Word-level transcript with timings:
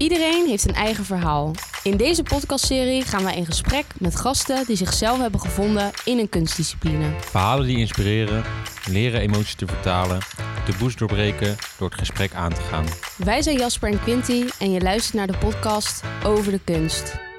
Iedereen 0.00 0.46
heeft 0.46 0.68
een 0.68 0.74
eigen 0.74 1.04
verhaal. 1.04 1.50
In 1.82 1.96
deze 1.96 2.22
podcastserie 2.22 3.02
gaan 3.02 3.24
wij 3.24 3.36
in 3.36 3.46
gesprek 3.46 3.84
met 3.98 4.16
gasten 4.16 4.66
die 4.66 4.76
zichzelf 4.76 5.18
hebben 5.18 5.40
gevonden 5.40 5.90
in 6.04 6.18
een 6.18 6.28
kunstdiscipline. 6.28 7.10
Verhalen 7.20 7.66
die 7.66 7.78
inspireren, 7.78 8.44
leren 8.88 9.20
emoties 9.20 9.54
te 9.54 9.66
vertalen, 9.66 10.18
de 10.66 10.72
boost 10.78 10.98
doorbreken 10.98 11.56
door 11.78 11.88
het 11.88 11.98
gesprek 11.98 12.34
aan 12.34 12.54
te 12.54 12.60
gaan. 12.60 12.84
Wij 13.16 13.42
zijn 13.42 13.56
Jasper 13.56 13.90
en 13.90 14.00
Quinty 14.02 14.44
en 14.58 14.70
je 14.70 14.80
luistert 14.80 15.14
naar 15.14 15.26
de 15.26 15.38
podcast 15.38 16.02
over 16.24 16.52
de 16.52 16.60
kunst. 16.64 17.29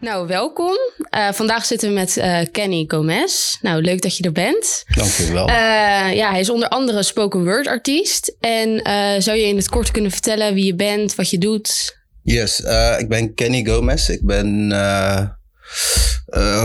Nou, 0.00 0.26
welkom. 0.26 0.76
Uh, 1.14 1.32
vandaag 1.32 1.64
zitten 1.64 1.88
we 1.88 1.94
met 1.94 2.16
uh, 2.16 2.40
Kenny 2.52 2.84
Gomez. 2.88 3.56
Nou, 3.60 3.82
leuk 3.82 4.02
dat 4.02 4.16
je 4.16 4.24
er 4.24 4.32
bent. 4.32 4.84
Dank 4.94 5.10
je 5.10 5.32
wel. 5.32 5.48
Uh, 5.48 5.54
ja, 6.14 6.30
hij 6.30 6.40
is 6.40 6.50
onder 6.50 6.68
andere 6.68 7.02
spoken 7.02 7.44
word 7.44 7.66
artiest. 7.66 8.36
En 8.40 8.80
zou 9.22 9.36
je 9.36 9.46
in 9.46 9.56
het 9.56 9.68
kort 9.68 9.90
kunnen 9.90 10.10
vertellen 10.10 10.54
wie 10.54 10.64
je 10.64 10.74
bent, 10.74 11.14
wat 11.14 11.30
je 11.30 11.38
doet? 11.38 11.96
Yes, 12.22 12.60
ik 12.98 13.08
ben 13.08 13.34
Kenny 13.34 13.64
Gomez. 13.64 14.08
Ik 14.08 14.26
ben 14.26 14.72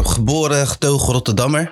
geboren, 0.04 0.68
getogen 0.68 1.14
Rotterdammer. 1.14 1.72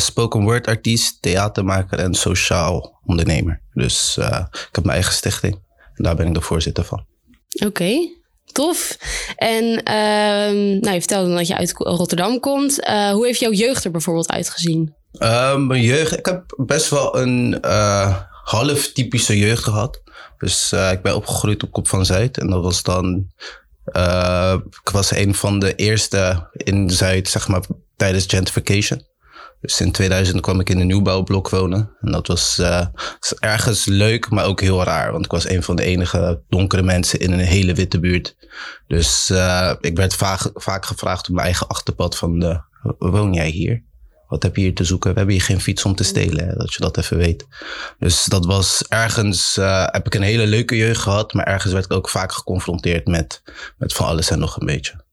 spoken 0.00 0.42
word 0.42 0.66
artiest, 0.66 1.22
theatermaker 1.22 1.98
en 1.98 2.14
sociaal 2.14 3.00
ondernemer. 3.04 3.62
Dus 3.72 4.16
ik 4.50 4.68
heb 4.72 4.84
mijn 4.84 4.96
eigen 4.96 5.12
stichting. 5.12 5.54
En 5.94 6.04
daar 6.04 6.16
ben 6.16 6.26
ik 6.26 6.34
de 6.34 6.40
voorzitter 6.40 6.84
van. 6.84 7.06
Oké. 7.54 7.66
Okay. 7.66 8.22
Tof. 8.54 8.96
En 9.36 9.64
uh, 9.64 10.80
nou, 10.80 10.92
je 10.92 10.98
vertelde 10.98 11.34
dat 11.34 11.46
je 11.46 11.56
uit 11.56 11.72
Rotterdam 11.72 12.40
komt. 12.40 12.88
Uh, 12.88 13.10
hoe 13.10 13.26
heeft 13.26 13.40
jouw 13.40 13.52
jeugd 13.52 13.84
er 13.84 13.90
bijvoorbeeld 13.90 14.30
uitgezien? 14.30 14.94
Uh, 15.18 15.56
mijn 15.56 15.82
jeugd, 15.82 16.18
ik 16.18 16.26
heb 16.26 16.54
best 16.56 16.88
wel 16.88 17.18
een 17.18 17.58
uh, 17.64 18.16
half 18.44 18.92
typische 18.92 19.38
jeugd 19.38 19.62
gehad. 19.62 20.02
Dus 20.38 20.72
ik 20.72 21.02
ben 21.02 21.16
opgegroeid 21.16 21.62
op 21.62 21.72
Kop 21.72 21.88
van 21.88 22.06
Zuid. 22.06 22.38
En 22.38 22.50
dat 22.50 22.62
was 22.62 22.82
dan. 22.82 23.26
ik 24.82 24.90
was 24.92 25.10
een 25.10 25.34
van 25.34 25.58
de 25.58 25.74
eerste 25.74 26.48
in 26.52 26.90
Zuid, 26.90 27.28
zeg 27.28 27.48
maar, 27.48 27.62
tijdens 27.96 28.24
gentrification. 28.26 29.02
Dus 29.64 29.80
in 29.80 29.92
2000 29.92 30.40
kwam 30.40 30.60
ik 30.60 30.70
in 30.70 30.80
een 30.80 30.86
nieuwbouwblok 30.86 31.48
wonen. 31.48 31.90
En 32.00 32.12
dat 32.12 32.26
was, 32.26 32.58
uh, 32.60 32.86
ergens 33.38 33.84
leuk, 33.84 34.30
maar 34.30 34.44
ook 34.44 34.60
heel 34.60 34.82
raar. 34.82 35.12
Want 35.12 35.24
ik 35.24 35.30
was 35.30 35.48
een 35.48 35.62
van 35.62 35.76
de 35.76 35.82
enige 35.82 36.42
donkere 36.48 36.82
mensen 36.82 37.20
in 37.20 37.32
een 37.32 37.38
hele 37.38 37.74
witte 37.74 38.00
buurt. 38.00 38.36
Dus 38.86 39.30
uh, 39.30 39.72
ik 39.80 39.96
werd 39.96 40.14
vaak, 40.14 40.50
vaak 40.54 40.86
gevraagd 40.86 41.28
op 41.28 41.34
mijn 41.34 41.46
eigen 41.46 41.68
achterpad 41.68 42.16
van... 42.16 42.44
Uh, 42.44 42.58
woon 42.98 43.32
jij 43.32 43.48
hier? 43.48 43.82
Wat 44.28 44.42
heb 44.42 44.56
je 44.56 44.62
hier 44.62 44.74
te 44.74 44.84
zoeken? 44.84 45.10
We 45.10 45.16
hebben 45.16 45.34
hier 45.34 45.44
geen 45.44 45.60
fiets 45.60 45.84
om 45.84 45.94
te 45.94 46.04
stelen, 46.04 46.58
dat 46.58 46.74
je 46.74 46.80
dat 46.80 46.96
even 46.96 47.16
weet. 47.16 47.46
Dus 47.98 48.24
dat 48.24 48.46
was 48.46 48.84
ergens, 48.88 49.54
heb 49.86 50.06
ik 50.06 50.14
een 50.14 50.22
hele 50.22 50.46
leuke 50.46 50.76
jeugd 50.76 51.00
gehad. 51.00 51.32
Maar 51.32 51.46
ergens 51.46 51.72
werd 51.72 51.84
ik 51.84 51.92
ook 51.92 52.08
vaak 52.08 52.32
geconfronteerd 52.32 53.06
met, 53.06 53.42
met 53.78 53.92
van 53.92 54.06
alles 54.06 54.30
en 54.30 54.38
nog 54.38 54.60
een 54.60 54.66
beetje. 54.66 55.03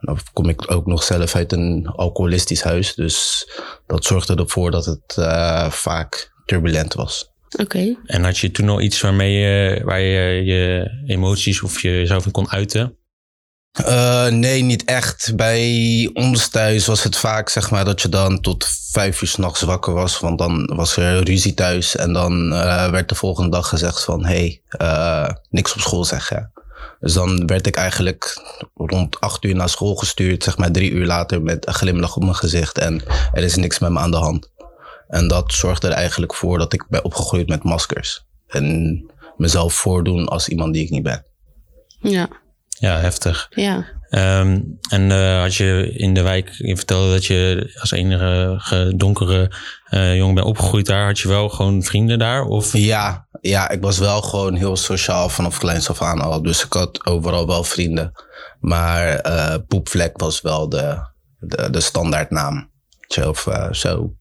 Dan 0.00 0.18
kom 0.32 0.48
ik 0.48 0.70
ook 0.70 0.86
nog 0.86 1.02
zelf 1.02 1.34
uit 1.34 1.52
een 1.52 1.86
alcoholistisch 1.86 2.62
huis. 2.62 2.94
Dus 2.94 3.48
dat 3.86 4.04
zorgde 4.04 4.34
ervoor 4.34 4.70
dat 4.70 4.84
het 4.84 5.16
uh, 5.18 5.70
vaak 5.70 6.32
turbulent 6.44 6.94
was. 6.94 7.30
Oké. 7.58 7.96
En 8.04 8.24
had 8.24 8.38
je 8.38 8.50
toen 8.50 8.68
al 8.68 8.80
iets 8.80 9.00
waarmee 9.00 9.32
je, 9.32 9.80
waar 9.84 10.00
je 10.00 10.44
je 10.44 10.90
emoties 11.06 11.62
of 11.62 11.82
jezelf 11.82 12.26
in 12.26 12.32
kon 12.32 12.50
uiten? 12.50 12.98
Uh, 13.80 14.26
nee, 14.26 14.62
niet 14.62 14.84
echt. 14.84 15.32
Bij 15.36 16.10
ons 16.12 16.48
thuis 16.48 16.86
was 16.86 17.02
het 17.02 17.16
vaak 17.16 17.48
zeg 17.48 17.70
maar, 17.70 17.84
dat 17.84 18.02
je 18.02 18.08
dan 18.08 18.40
tot 18.40 18.66
vijf 18.90 19.22
uur 19.22 19.28
s'nachts 19.28 19.60
wakker 19.60 19.94
was. 19.94 20.20
Want 20.20 20.38
dan 20.38 20.72
was 20.74 20.96
er 20.96 21.22
ruzie 21.22 21.54
thuis. 21.54 21.96
En 21.96 22.12
dan 22.12 22.52
uh, 22.52 22.90
werd 22.90 23.08
de 23.08 23.14
volgende 23.14 23.50
dag 23.50 23.68
gezegd 23.68 24.04
van... 24.04 24.24
hé, 24.24 24.60
hey, 24.68 25.36
niks 25.50 25.74
op 25.74 25.80
school 25.80 26.04
zeggen. 26.04 26.52
Dus 27.00 27.12
dan 27.12 27.46
werd 27.46 27.66
ik 27.66 27.76
eigenlijk 27.76 28.42
rond 28.74 29.20
acht 29.20 29.44
uur 29.44 29.54
naar 29.54 29.68
school 29.68 29.94
gestuurd, 29.94 30.44
zeg 30.44 30.58
maar 30.58 30.72
drie 30.72 30.90
uur 30.90 31.06
later 31.06 31.42
met 31.42 31.66
een 31.66 31.74
glimlach 31.74 32.16
op 32.16 32.22
mijn 32.22 32.34
gezicht 32.34 32.78
en 32.78 33.02
er 33.32 33.42
is 33.42 33.56
niks 33.56 33.78
met 33.78 33.90
me 33.90 33.98
aan 33.98 34.10
de 34.10 34.16
hand. 34.16 34.52
En 35.08 35.28
dat 35.28 35.52
zorgde 35.52 35.88
er 35.88 35.92
eigenlijk 35.92 36.34
voor 36.34 36.58
dat 36.58 36.72
ik 36.72 36.86
ben 36.88 37.04
opgegroeid 37.04 37.48
met 37.48 37.62
maskers. 37.62 38.24
En 38.46 39.04
mezelf 39.36 39.74
voordoen 39.74 40.28
als 40.28 40.48
iemand 40.48 40.74
die 40.74 40.84
ik 40.84 40.90
niet 40.90 41.02
ben. 41.02 41.24
Ja. 42.00 42.28
Ja, 42.68 42.98
heftig. 42.98 43.46
Ja. 43.50 43.99
Um, 44.12 44.78
en 44.88 45.10
uh, 45.10 45.40
had 45.40 45.54
je 45.54 45.92
in 45.92 46.14
de 46.14 46.22
wijk, 46.22 46.50
je 46.56 46.76
vertelde 46.76 47.12
dat 47.12 47.26
je 47.26 47.70
als 47.80 47.90
enige 47.90 48.92
donkere 48.96 49.52
uh, 49.90 50.16
jongen 50.16 50.34
bent 50.34 50.46
opgegroeid 50.46 50.86
daar. 50.86 51.06
Had 51.06 51.18
je 51.18 51.28
wel 51.28 51.48
gewoon 51.48 51.82
vrienden 51.82 52.18
daar? 52.18 52.44
Of? 52.44 52.76
Ja, 52.76 53.26
ja, 53.40 53.68
ik 53.68 53.82
was 53.82 53.98
wel 53.98 54.22
gewoon 54.22 54.54
heel 54.54 54.76
sociaal 54.76 55.28
vanaf 55.28 55.58
kleins 55.58 55.90
af 55.90 56.02
aan 56.02 56.20
al. 56.20 56.42
Dus 56.42 56.64
ik 56.64 56.72
had 56.72 57.06
overal 57.06 57.46
wel 57.46 57.64
vrienden. 57.64 58.12
Maar 58.60 59.26
uh, 59.26 59.54
Poepvlek 59.68 60.20
was 60.20 60.40
wel 60.40 60.68
de, 60.68 60.98
de, 61.38 61.70
de 61.70 61.80
standaardnaam. 61.80 62.70
Of 63.26 63.48
zo. 63.70 64.14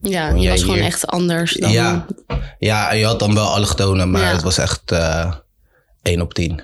Ja, 0.00 0.28
je 0.28 0.48
was 0.48 0.62
gewoon 0.62 0.78
echt 0.78 1.06
anders 1.06 1.54
dan... 1.54 1.70
Ja, 1.72 2.06
ja, 2.58 2.92
je 2.92 3.04
had 3.04 3.18
dan 3.18 3.34
wel 3.34 3.46
allochtonen, 3.46 4.10
maar 4.10 4.22
ja. 4.22 4.32
het 4.32 4.42
was 4.42 4.58
echt 4.58 4.92
één 6.02 6.20
op 6.20 6.34
tien. 6.34 6.62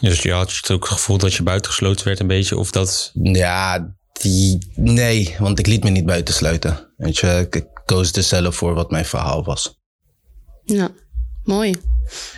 Dus 0.00 0.22
je 0.22 0.32
had 0.32 0.52
je 0.52 0.72
ook 0.72 0.82
het 0.82 0.92
gevoel 0.92 1.18
dat 1.18 1.34
je 1.34 1.42
buitengesloten 1.42 2.06
werd 2.06 2.20
een 2.20 2.26
beetje? 2.26 2.56
Of 2.56 2.70
dat... 2.70 3.10
Ja, 3.14 3.94
die, 4.12 4.72
nee, 4.74 5.36
want 5.38 5.58
ik 5.58 5.66
liet 5.66 5.84
me 5.84 5.90
niet 5.90 6.06
buitensluiten. 6.06 6.92
Weet 6.96 7.18
je, 7.18 7.46
ik 7.50 7.66
koos 7.84 8.12
er 8.12 8.22
zelf 8.22 8.56
voor 8.56 8.74
wat 8.74 8.90
mijn 8.90 9.04
verhaal 9.04 9.44
was. 9.44 9.78
Ja, 10.64 10.90
mooi. 11.44 11.74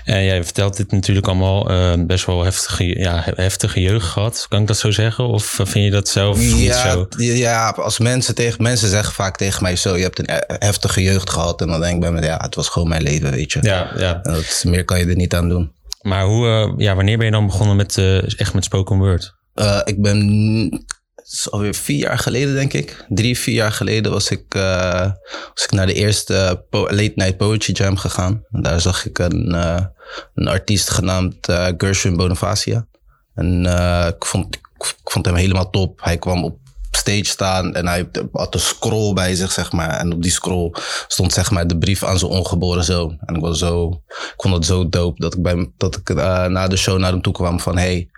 En 0.05 0.25
jij 0.25 0.45
vertelt 0.45 0.77
dit 0.77 0.91
natuurlijk 0.91 1.27
allemaal 1.27 1.71
uh, 1.71 2.07
best 2.07 2.27
wel 2.27 2.45
heftige, 2.45 2.99
ja, 2.99 3.23
heftige 3.35 3.81
jeugd 3.81 4.07
gehad. 4.07 4.47
Kan 4.49 4.61
ik 4.61 4.67
dat 4.67 4.79
zo 4.79 4.91
zeggen? 4.91 5.27
Of 5.27 5.45
vind 5.45 5.85
je 5.85 5.91
dat 5.91 6.09
zelf 6.09 6.43
ja, 6.43 6.55
niet 6.55 6.75
zo? 6.75 7.07
Ja, 7.17 7.71
als 7.71 7.99
mensen 7.99 8.35
tegen 8.35 8.62
mensen 8.62 8.89
zeggen 8.89 9.15
vaak 9.15 9.37
tegen 9.37 9.62
mij 9.62 9.77
zo: 9.77 9.97
je 9.97 10.03
hebt 10.03 10.19
een 10.19 10.43
heftige 10.59 11.03
jeugd 11.03 11.31
gehad. 11.31 11.61
En 11.61 11.69
dan 11.69 11.81
denk 11.81 11.95
ik 11.95 12.01
bij 12.01 12.12
me, 12.12 12.23
ja, 12.23 12.39
het 12.43 12.55
was 12.55 12.69
gewoon 12.69 12.89
mijn 12.89 13.03
leven, 13.03 13.31
weet 13.31 13.53
je. 13.53 13.59
Ja, 13.62 13.93
ja. 13.97 14.23
En 14.23 14.33
dat, 14.33 14.65
meer 14.67 14.85
kan 14.85 14.99
je 14.99 15.07
er 15.07 15.17
niet 15.17 15.35
aan 15.35 15.49
doen. 15.49 15.73
Maar 16.03 16.25
hoe, 16.25 16.47
uh, 16.47 16.73
ja, 16.77 16.95
wanneer 16.95 17.17
ben 17.17 17.27
je 17.27 17.33
dan 17.33 17.47
begonnen 17.47 17.77
met 17.77 17.97
uh, 17.97 18.41
echt 18.41 18.55
met 18.55 18.65
spoken 18.65 18.99
word? 18.99 19.35
Uh, 19.55 19.81
ik 19.85 20.03
ben 20.03 20.87
alweer 21.51 21.75
vier 21.75 21.99
jaar 21.99 22.19
geleden, 22.19 22.55
denk 22.55 22.73
ik. 22.73 23.05
Drie, 23.09 23.39
vier 23.39 23.55
jaar 23.55 23.73
geleden 23.73 24.12
was 24.12 24.31
ik, 24.31 24.45
was 25.55 25.65
ik 25.65 25.71
naar 25.71 25.87
de 25.87 25.95
eerste 25.95 26.65
Late 26.71 27.12
Night 27.15 27.37
Poetry 27.37 27.75
Jam 27.75 27.97
gegaan. 27.97 28.45
En 28.51 28.62
daar 28.62 28.81
zag 28.81 29.07
ik 29.07 29.19
een, 29.19 29.55
een 30.35 30.49
artiest 30.49 30.91
genaamd 30.91 31.37
Gershwin 31.77 32.17
Bonifacia. 32.17 32.87
En 33.35 33.65
ik, 34.07 34.25
vond, 34.25 34.55
ik 34.55 35.11
vond 35.11 35.27
hem 35.27 35.35
helemaal 35.35 35.71
top. 35.71 36.01
Hij 36.03 36.19
kwam 36.19 36.45
op 36.45 36.59
stage 36.97 37.25
staan 37.25 37.75
en 37.75 37.87
hij 37.87 38.09
had 38.33 38.55
een 38.55 38.61
scroll 38.61 39.13
bij 39.13 39.35
zich, 39.35 39.53
zeg 39.53 39.73
maar. 39.73 39.91
En 39.91 40.13
op 40.13 40.23
die 40.23 40.31
scroll 40.31 40.75
stond, 41.09 41.33
zeg 41.33 41.51
maar, 41.51 41.67
de 41.67 41.79
brief 41.79 42.05
aan 42.05 42.19
zijn 42.19 42.31
ongeboren 42.31 42.85
zoon. 42.85 43.19
En 43.21 43.35
ik 43.35 43.41
was 43.41 43.59
zo, 43.59 44.03
ik 44.09 44.35
vond 44.37 44.55
het 44.55 44.65
zo 44.65 44.89
dope 44.89 45.21
dat 45.21 45.35
ik, 45.35 45.43
bij, 45.43 45.73
dat 45.77 45.97
ik 45.97 46.11
uh, 46.11 46.47
na 46.47 46.69
de 46.69 46.77
show 46.77 46.99
naar 46.99 47.13
hem 47.13 47.23
toe 47.23 47.33
kwam 47.33 47.61
van, 47.61 47.77
hey, 47.77 48.11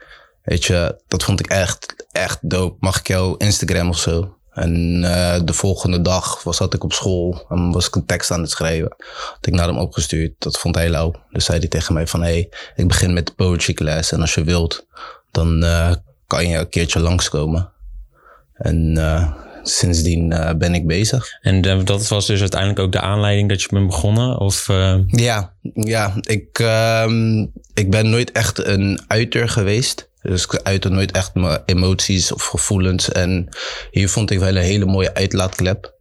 weet 0.43 0.65
je, 0.65 1.01
dat 1.09 1.23
vond 1.23 1.41
ik 1.41 1.47
echt, 1.47 2.07
echt 2.13 2.39
dope. 2.41 2.77
Mag 2.81 2.99
ik 2.99 3.09
jouw 3.09 3.37
Instagram 3.37 3.89
of 3.89 3.99
zo? 3.99 4.37
En 4.51 5.03
uh, 5.03 5.37
de 5.45 5.53
volgende 5.53 6.01
dag 6.03 6.43
was, 6.43 6.57
zat 6.57 6.75
ik 6.75 6.85
op 6.85 6.93
school 6.93 7.47
en 7.49 7.73
was 7.73 7.87
ik 7.87 7.95
een 7.95 8.07
tekst 8.07 8.31
aan 8.31 8.41
het 8.41 8.51
schrijven. 8.51 8.95
Had 9.31 9.47
ik 9.47 9.55
naar 9.55 9.67
hem 9.67 9.79
opgestuurd. 9.79 10.33
Dat 10.39 10.59
vond 10.59 10.75
hij 10.75 10.91
lauw. 10.91 11.15
Dus 11.31 11.45
zei 11.45 11.59
hij 11.59 11.69
tegen 11.69 11.95
mij 11.95 12.07
van, 12.07 12.23
hey, 12.23 12.53
ik 12.75 12.89
begin 12.89 13.13
met 13.13 13.27
de 13.27 13.33
poetry 13.33 13.75
class. 13.75 14.13
En 14.13 14.21
als 14.21 14.35
je 14.35 14.45
wilt, 14.45 14.87
dan 15.31 15.65
uh, 15.65 15.93
kan 16.27 16.49
je 16.49 16.59
een 16.59 16.69
keertje 16.69 17.01
langskomen. 17.01 17.73
En 18.55 18.97
uh, 18.97 19.33
sindsdien 19.63 20.33
uh, 20.33 20.51
ben 20.53 20.75
ik 20.75 20.87
bezig. 20.87 21.39
En 21.41 21.85
dat 21.85 22.09
was 22.09 22.27
dus 22.27 22.41
uiteindelijk 22.41 22.81
ook 22.81 22.93
de 22.93 23.01
aanleiding 23.01 23.49
dat 23.49 23.63
je 23.63 23.69
bent 23.71 23.87
begonnen? 23.87 24.39
Of. 24.41 24.67
Ja, 25.07 25.53
ja 25.75 26.15
ik, 26.21 26.59
ehm, 26.59 27.41
ik 27.75 27.91
ben 27.91 28.11
nooit 28.11 28.33
echt 28.33 28.67
een 28.67 29.01
uiter 29.07 29.49
geweest. 29.49 30.11
Dus 30.23 30.45
ik 30.45 30.61
uitte 30.63 30.89
nooit 30.89 31.11
echt 31.11 31.35
mijn 31.35 31.63
emoties 31.65 32.33
of 32.33 32.45
gevoelens. 32.45 33.13
En 33.13 33.49
hier 33.91 34.09
vond 34.09 34.31
ik 34.31 34.39
wel 34.39 34.49
een 34.49 34.57
hele 34.57 34.85
mooie 34.85 35.15
uitlaatklep. 35.15 35.94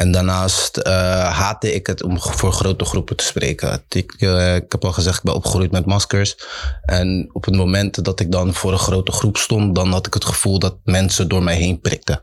En 0.00 0.10
daarnaast 0.10 0.78
uh, 0.78 0.92
haatte 1.38 1.74
ik 1.74 1.86
het 1.86 2.02
om 2.02 2.20
voor 2.20 2.52
grote 2.52 2.84
groepen 2.84 3.16
te 3.16 3.24
spreken. 3.24 3.82
Ik, 3.88 4.14
uh, 4.18 4.54
ik 4.54 4.64
heb 4.68 4.84
al 4.84 4.92
gezegd, 4.92 5.16
ik 5.16 5.22
ben 5.22 5.34
opgegroeid 5.34 5.70
met 5.70 5.86
maskers. 5.86 6.36
En 6.82 7.30
op 7.32 7.44
het 7.44 7.56
moment 7.56 8.04
dat 8.04 8.20
ik 8.20 8.32
dan 8.32 8.54
voor 8.54 8.72
een 8.72 8.78
grote 8.78 9.12
groep 9.12 9.36
stond, 9.36 9.74
dan 9.74 9.92
had 9.92 10.06
ik 10.06 10.14
het 10.14 10.24
gevoel 10.24 10.58
dat 10.58 10.76
mensen 10.84 11.28
door 11.28 11.42
mij 11.42 11.56
heen 11.56 11.80
prikten. 11.80 12.22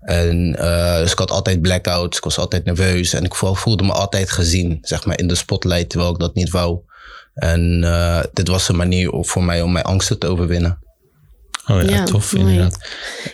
En 0.00 0.56
uh, 0.58 0.96
dus 0.96 1.12
ik 1.12 1.18
had 1.18 1.30
altijd 1.30 1.60
blackouts, 1.60 2.16
ik 2.16 2.24
was 2.24 2.38
altijd 2.38 2.64
nerveus 2.64 3.12
en 3.12 3.24
ik 3.24 3.34
voelde 3.34 3.84
me 3.84 3.92
altijd 3.92 4.30
gezien, 4.30 4.78
zeg 4.80 5.04
maar, 5.04 5.18
in 5.18 5.28
de 5.28 5.34
spotlight, 5.34 5.90
terwijl 5.90 6.12
ik 6.12 6.18
dat 6.18 6.34
niet 6.34 6.50
wou. 6.50 6.78
En 7.34 7.82
uh, 7.84 8.20
dit 8.32 8.48
was 8.48 8.68
een 8.68 8.76
manier 8.76 9.10
voor 9.20 9.44
mij 9.44 9.62
om 9.62 9.72
mijn 9.72 9.84
angsten 9.84 10.18
te 10.18 10.26
overwinnen. 10.26 10.78
Oh 11.66 11.82
ja, 11.82 11.90
ja 11.90 12.04
tof 12.04 12.32
mooi. 12.32 12.46
inderdaad. 12.46 12.78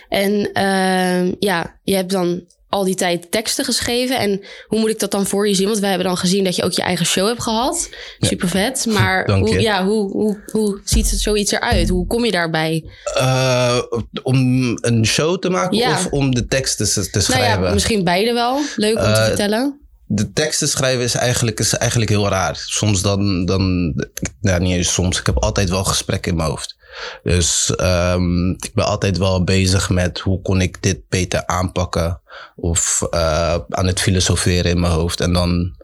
En 0.09 0.31
uh, 0.53 1.33
ja, 1.39 1.79
je 1.83 1.95
hebt 1.95 2.11
dan 2.11 2.43
al 2.69 2.83
die 2.83 2.95
tijd 2.95 3.31
teksten 3.31 3.65
geschreven. 3.65 4.17
En 4.19 4.41
hoe 4.67 4.79
moet 4.79 4.89
ik 4.89 4.99
dat 4.99 5.11
dan 5.11 5.25
voor 5.25 5.47
je 5.47 5.53
zien? 5.55 5.67
Want 5.67 5.79
we 5.79 5.87
hebben 5.87 6.05
dan 6.07 6.17
gezien 6.17 6.43
dat 6.43 6.55
je 6.55 6.63
ook 6.63 6.71
je 6.71 6.81
eigen 6.81 7.05
show 7.05 7.27
hebt 7.27 7.43
gehad. 7.43 7.89
Super 8.19 8.47
vet. 8.47 8.85
Maar 8.89 9.31
hoe, 9.39 9.59
ja, 9.61 9.85
hoe, 9.85 10.11
hoe, 10.11 10.43
hoe 10.51 10.81
ziet 10.83 11.09
het 11.11 11.19
zoiets 11.19 11.51
eruit? 11.51 11.89
Hoe 11.89 12.07
kom 12.07 12.25
je 12.25 12.31
daarbij? 12.31 12.85
Eh, 13.13 13.81
om 14.23 14.37
een 14.81 15.05
show 15.05 15.39
te 15.39 15.49
maken 15.49 15.77
Ja. 15.77 15.91
of 15.91 16.07
om 16.09 16.35
de 16.35 16.45
teksten 16.45 16.85
te, 16.85 16.93
te 17.01 17.09
Nou 17.11 17.23
schrijven? 17.23 17.63
ja, 17.63 17.73
misschien 17.73 18.03
beide 18.03 18.33
wel. 18.33 18.59
Leuk 18.75 18.95
om 18.97 19.03
te 19.03 19.09
Eh, 19.09 19.25
vertellen. 19.25 19.78
De 20.11 20.33
teksten 20.33 20.67
schrijven 20.67 21.03
is 21.03 21.15
eigenlijk, 21.15 21.59
is 21.59 21.77
eigenlijk 21.77 22.11
heel 22.11 22.29
raar. 22.29 22.55
Soms 22.55 23.01
dan, 23.01 23.45
dan 23.45 23.93
ja, 24.41 24.57
niet 24.57 24.75
eens 24.75 24.93
soms. 24.93 25.19
Ik 25.19 25.25
heb 25.25 25.37
altijd 25.37 25.69
wel 25.69 25.83
gesprekken 25.83 26.31
in 26.31 26.37
mijn 26.37 26.49
hoofd. 26.49 26.77
Dus 27.23 27.75
ehm, 27.75 28.49
ik 28.49 28.71
ben 28.73 28.85
altijd 28.85 29.17
wel 29.17 29.43
bezig 29.43 29.89
met 29.89 30.19
hoe 30.19 30.41
kon 30.41 30.61
ik 30.61 30.81
dit 30.81 31.09
beter 31.09 31.45
aanpakken. 31.45 32.21
Of 32.55 33.01
eh, 33.09 33.57
aan 33.69 33.87
het 33.87 33.99
filosoferen 33.99 34.71
in 34.71 34.79
mijn 34.79 34.93
hoofd. 34.93 35.19
En 35.21 35.33
dan, 35.33 35.75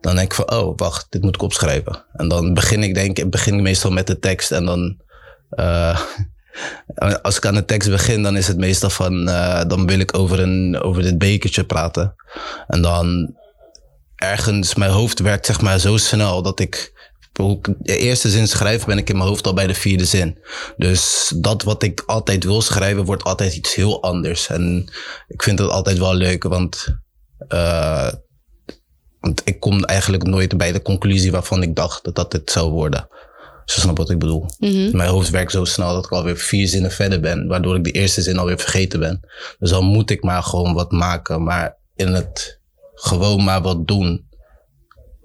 dan 0.00 0.14
denk 0.14 0.32
ik 0.32 0.34
van, 0.34 0.50
oh 0.50 0.72
wacht, 0.76 1.06
dit 1.10 1.22
moet 1.22 1.34
ik 1.34 1.42
opschrijven. 1.42 2.04
En 2.12 2.28
dan 2.28 2.54
begin 2.54 2.82
ik 2.82 2.94
denk 2.94 3.18
ik 3.18 3.30
begin 3.30 3.62
meestal 3.62 3.90
met 3.90 4.06
de 4.06 4.18
tekst. 4.18 4.52
En 4.52 4.64
dan, 4.64 4.96
eh, 5.50 6.00
als 7.22 7.36
ik 7.36 7.46
aan 7.46 7.54
de 7.54 7.64
tekst 7.64 7.90
begin, 7.90 8.22
dan 8.22 8.36
is 8.36 8.46
het 8.46 8.58
meestal 8.58 8.90
van, 8.90 9.28
eh, 9.28 9.64
dan 9.68 9.86
wil 9.86 9.98
ik 9.98 10.18
over, 10.18 10.40
een, 10.40 10.80
over 10.80 11.02
dit 11.02 11.18
bekertje 11.18 11.64
praten. 11.64 12.14
En 12.66 12.82
dan 12.82 13.34
ergens, 14.16 14.74
mijn 14.74 14.90
hoofd 14.90 15.18
werkt 15.18 15.46
zeg 15.46 15.60
maar 15.60 15.78
zo 15.78 15.96
snel 15.96 16.42
dat 16.42 16.60
ik 16.60 16.94
hoe 17.36 17.58
ik 17.58 17.74
de 17.78 17.98
eerste 17.98 18.30
zin 18.30 18.48
schrijf, 18.48 18.84
ben 18.84 18.98
ik 18.98 19.08
in 19.08 19.16
mijn 19.16 19.28
hoofd 19.28 19.46
al 19.46 19.54
bij 19.54 19.66
de 19.66 19.74
vierde 19.74 20.04
zin. 20.04 20.38
Dus 20.76 21.32
dat 21.36 21.62
wat 21.62 21.82
ik 21.82 22.02
altijd 22.06 22.44
wil 22.44 22.62
schrijven, 22.62 23.04
wordt 23.04 23.24
altijd 23.24 23.54
iets 23.54 23.74
heel 23.74 24.02
anders. 24.02 24.48
En 24.48 24.90
ik 25.28 25.42
vind 25.42 25.58
het 25.58 25.70
altijd 25.70 25.98
wel 25.98 26.14
leuk, 26.14 26.42
want, 26.42 26.96
eh, 27.48 28.12
want 29.20 29.42
ik 29.44 29.60
kom 29.60 29.84
eigenlijk 29.84 30.22
nooit 30.22 30.56
bij 30.56 30.72
de 30.72 30.82
conclusie 30.82 31.30
waarvan 31.30 31.62
ik 31.62 31.74
dacht 31.74 32.04
dat 32.04 32.14
dat 32.14 32.32
het 32.32 32.50
zou 32.50 32.70
worden. 32.70 33.08
Je 33.64 33.80
snapt 33.80 33.98
wat 33.98 34.10
ik 34.10 34.18
bedoel. 34.18 34.46
Mhm. 34.58 34.96
Mijn 34.96 35.10
hoofd 35.10 35.30
werkt 35.30 35.52
zo 35.52 35.64
snel 35.64 35.94
dat 35.94 36.04
ik 36.04 36.10
alweer 36.10 36.36
vier 36.36 36.68
zinnen 36.68 36.90
verder 36.90 37.20
ben, 37.20 37.46
waardoor 37.46 37.76
ik 37.76 37.84
de 37.84 37.90
eerste 37.90 38.22
zin 38.22 38.38
alweer 38.38 38.58
vergeten 38.58 39.00
ben. 39.00 39.20
Dus 39.58 39.70
dan 39.70 39.84
moet 39.84 40.10
ik 40.10 40.22
maar 40.22 40.42
gewoon 40.42 40.74
wat 40.74 40.90
maken. 40.90 41.42
Maar 41.42 41.78
in 41.94 42.08
het 42.08 42.55
gewoon 42.96 43.44
maar 43.44 43.62
wat 43.62 43.86
doen, 43.86 44.24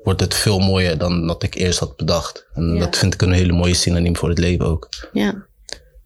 wordt 0.03 0.19
het 0.21 0.33
veel 0.35 0.59
mooier 0.59 0.97
dan 0.97 1.27
dat 1.27 1.44
ik 1.44 1.56
eerst 1.56 1.79
had 1.79 1.95
bedacht. 1.97 2.47
En 2.53 2.73
Ja. 2.73 2.79
dat 2.79 2.97
vind 2.97 3.13
ik 3.13 3.21
een 3.21 3.31
hele 3.31 3.53
mooie 3.53 3.73
synoniem 3.73 4.15
voor 4.18 4.29
het 4.29 4.38
leven 4.39 4.65
ook. 4.65 4.89
Ja. 5.13 5.50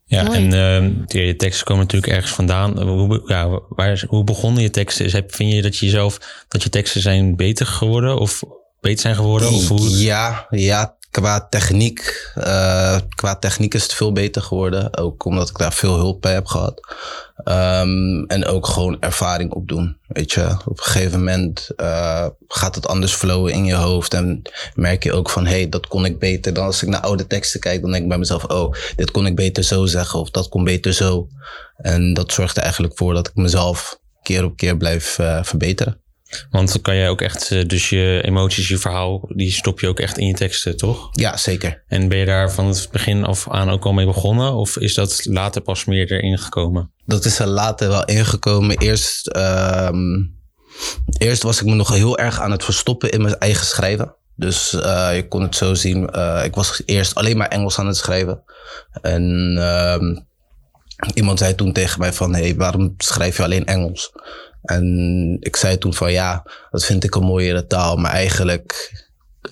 Ja, 0.08 0.24
Mooi. 0.24 0.38
en 0.38 0.54
ehm, 0.54 0.92
je 1.24 1.36
teksten 1.36 1.66
komen 1.66 1.84
natuurlijk 1.84 2.14
ergens 2.14 2.32
vandaan. 2.34 2.82
Hoe, 2.82 3.22
ja, 3.26 3.60
waar, 3.70 4.04
hoe 4.08 4.24
begonnen 4.24 4.62
je 4.64 4.70
teksten? 4.70 5.06
Is, 5.06 5.14
heb, 5.14 5.36
vind 5.36 5.52
je 5.54 5.62
dat 5.62 5.78
je 5.78 5.86
jezelf, 5.86 6.44
dat 6.48 6.64
je 6.64 6.70
teksten 6.70 7.02
zijn 7.02 7.36
beter 7.36 7.66
geworden? 7.66 8.20
Of 8.20 8.44
beter 8.82 9.00
zijn 9.00 9.16
geworden? 9.16 9.50
Of 9.54 9.68
hoe, 9.68 9.90
Ja, 9.90 10.48
ja, 10.50 10.98
qua 11.22 11.48
techniek. 11.50 12.32
eh, 12.36 12.98
qua 13.16 13.36
techniek 13.36 13.74
is 13.74 13.84
het 13.84 13.94
veel 13.94 14.12
beter 14.12 14.42
geworden. 14.42 14.98
Ook 14.98 15.26
omdat 15.26 15.50
ik 15.50 15.58
daar 15.58 15.74
veel 15.74 15.96
hulp 15.96 16.22
bij 16.22 16.34
heb 16.34 16.46
gehad. 16.46 16.82
Ehm, 17.44 18.24
en 18.24 18.46
ook 18.46 18.68
gewoon 18.68 18.98
ervaring 19.00 19.52
opdoen. 19.52 19.98
Weet 20.08 20.32
je, 20.32 20.58
op 20.66 20.78
een 20.78 20.84
gegeven 20.84 21.20
moment 21.20 21.70
eh, 21.76 22.28
gaat 22.48 22.76
het 22.76 22.88
anders 22.88 23.14
flowen 23.14 23.54
in 23.54 23.66
je 23.66 23.74
hoofd. 23.74 24.14
En 24.14 24.42
merk 24.74 25.04
je 25.04 25.14
ook 25.14 25.30
van, 25.30 25.46
hé, 25.46 25.52
hey, 25.52 25.70
dat 25.70 25.88
kon 25.88 26.06
ik 26.06 26.20
beter. 26.20 26.54
Dan 26.54 26.66
als 26.66 26.84
ik 26.84 26.90
naar 26.90 27.02
oude 27.02 27.28
teksten 27.28 27.60
kijk, 27.60 27.82
dan 27.82 27.92
denk 27.92 28.04
ik 28.04 28.10
bij 28.10 28.18
mezelf, 28.18 28.44
oh, 28.44 28.74
dit 28.96 29.12
kon 29.12 29.26
ik 29.26 29.36
beter 29.36 29.64
zo 29.64 29.86
zeggen. 29.86 30.20
Of 30.20 30.30
dat 30.30 30.50
kon 30.50 30.64
beter 30.64 30.94
zo. 30.94 31.28
En 31.78 32.14
dat 32.14 32.32
zorgt 32.32 32.58
er 32.58 32.64
eigenlijk 32.64 32.98
voor 32.98 33.14
dat 33.14 33.28
ik 33.28 33.36
mezelf 33.36 34.00
keer 34.22 34.44
op 34.44 34.58
keer 34.58 34.78
blijf 34.78 35.20
eh, 35.20 35.44
verbeteren. 35.44 36.04
Want 36.50 36.72
dan 36.74 36.82
kan 36.82 36.96
jij 36.96 37.10
ook 37.10 37.22
echt, 37.22 37.52
eh, 37.52 37.66
dus 37.66 37.90
je 37.90 38.22
emoties, 38.24 38.68
je 38.68 38.78
verhaal, 38.78 39.30
die 39.36 39.52
stop 39.52 39.80
je 39.80 39.88
ook 39.88 40.00
echt 40.00 40.18
in 40.18 40.28
je 40.28 40.34
teksten, 40.34 40.78
toch? 40.78 41.10
Ja, 41.12 41.38
zeker. 41.38 41.84
En 41.88 42.08
ben 42.08 42.18
je 42.18 42.26
daar 42.26 42.52
van 42.52 42.68
het 42.68 42.88
begin 42.92 43.26
af 43.26 43.50
aan 43.50 43.70
ook 43.70 43.86
al 43.86 43.94
mee 43.94 44.06
begonnen? 44.06 44.54
Of 44.54 44.78
is 44.78 44.94
dat 44.94 45.26
later 45.26 45.62
pas 45.62 45.86
meer 45.86 46.12
erin 46.12 46.38
gekomen? 46.38 46.94
dat 47.06 47.26
is 47.26 47.40
er 47.40 47.48
later 47.48 47.88
wel 47.88 48.06
ingekomen. 48.06 48.78
Eerst, 48.78 49.28
ehm, 49.28 50.24
eerst 51.18 51.44
was 51.44 51.60
ik 51.60 51.66
me 51.66 51.76
nog 51.76 51.90
heel 51.90 52.18
erg 52.18 52.40
aan 52.42 52.52
het 52.52 52.64
verstoppen 52.64 53.12
in 53.12 53.22
mijn 53.22 53.38
eigen 53.38 53.66
schrijven. 53.66 54.16
Dus 54.36 54.74
eh, 54.74 55.16
je 55.16 55.28
kon 55.28 55.42
het 55.42 55.56
zo 55.56 55.74
zien. 55.74 56.10
eh, 56.10 56.42
ik 56.44 56.56
was 56.56 56.82
eerst 56.86 57.16
alleen 57.16 57.38
maar 57.38 57.48
Engels 57.48 57.80
aan 57.80 57.88
het 57.88 57.98
schrijven. 57.98 58.44
En 59.02 59.56
ehm, 59.58 60.16
iemand 61.14 61.40
zei 61.40 61.56
toen 61.56 61.74
tegen 61.74 62.00
mij 62.00 62.14
van... 62.14 62.36
hey, 62.36 62.56
waarom 62.56 62.94
schrijf 62.98 63.38
je 63.38 63.44
alleen 63.44 63.66
Engels? 63.66 64.12
En 64.66 65.38
ik 65.40 65.56
zei 65.56 65.78
toen 65.78 65.94
van 65.94 66.12
ja, 66.12 66.44
dat 66.72 66.86
vind 66.86 67.04
ik 67.04 67.16
een 67.16 67.24
mooiere 67.24 67.68
taal. 67.68 67.98
Maar 67.98 68.12
eigenlijk, 68.12 68.92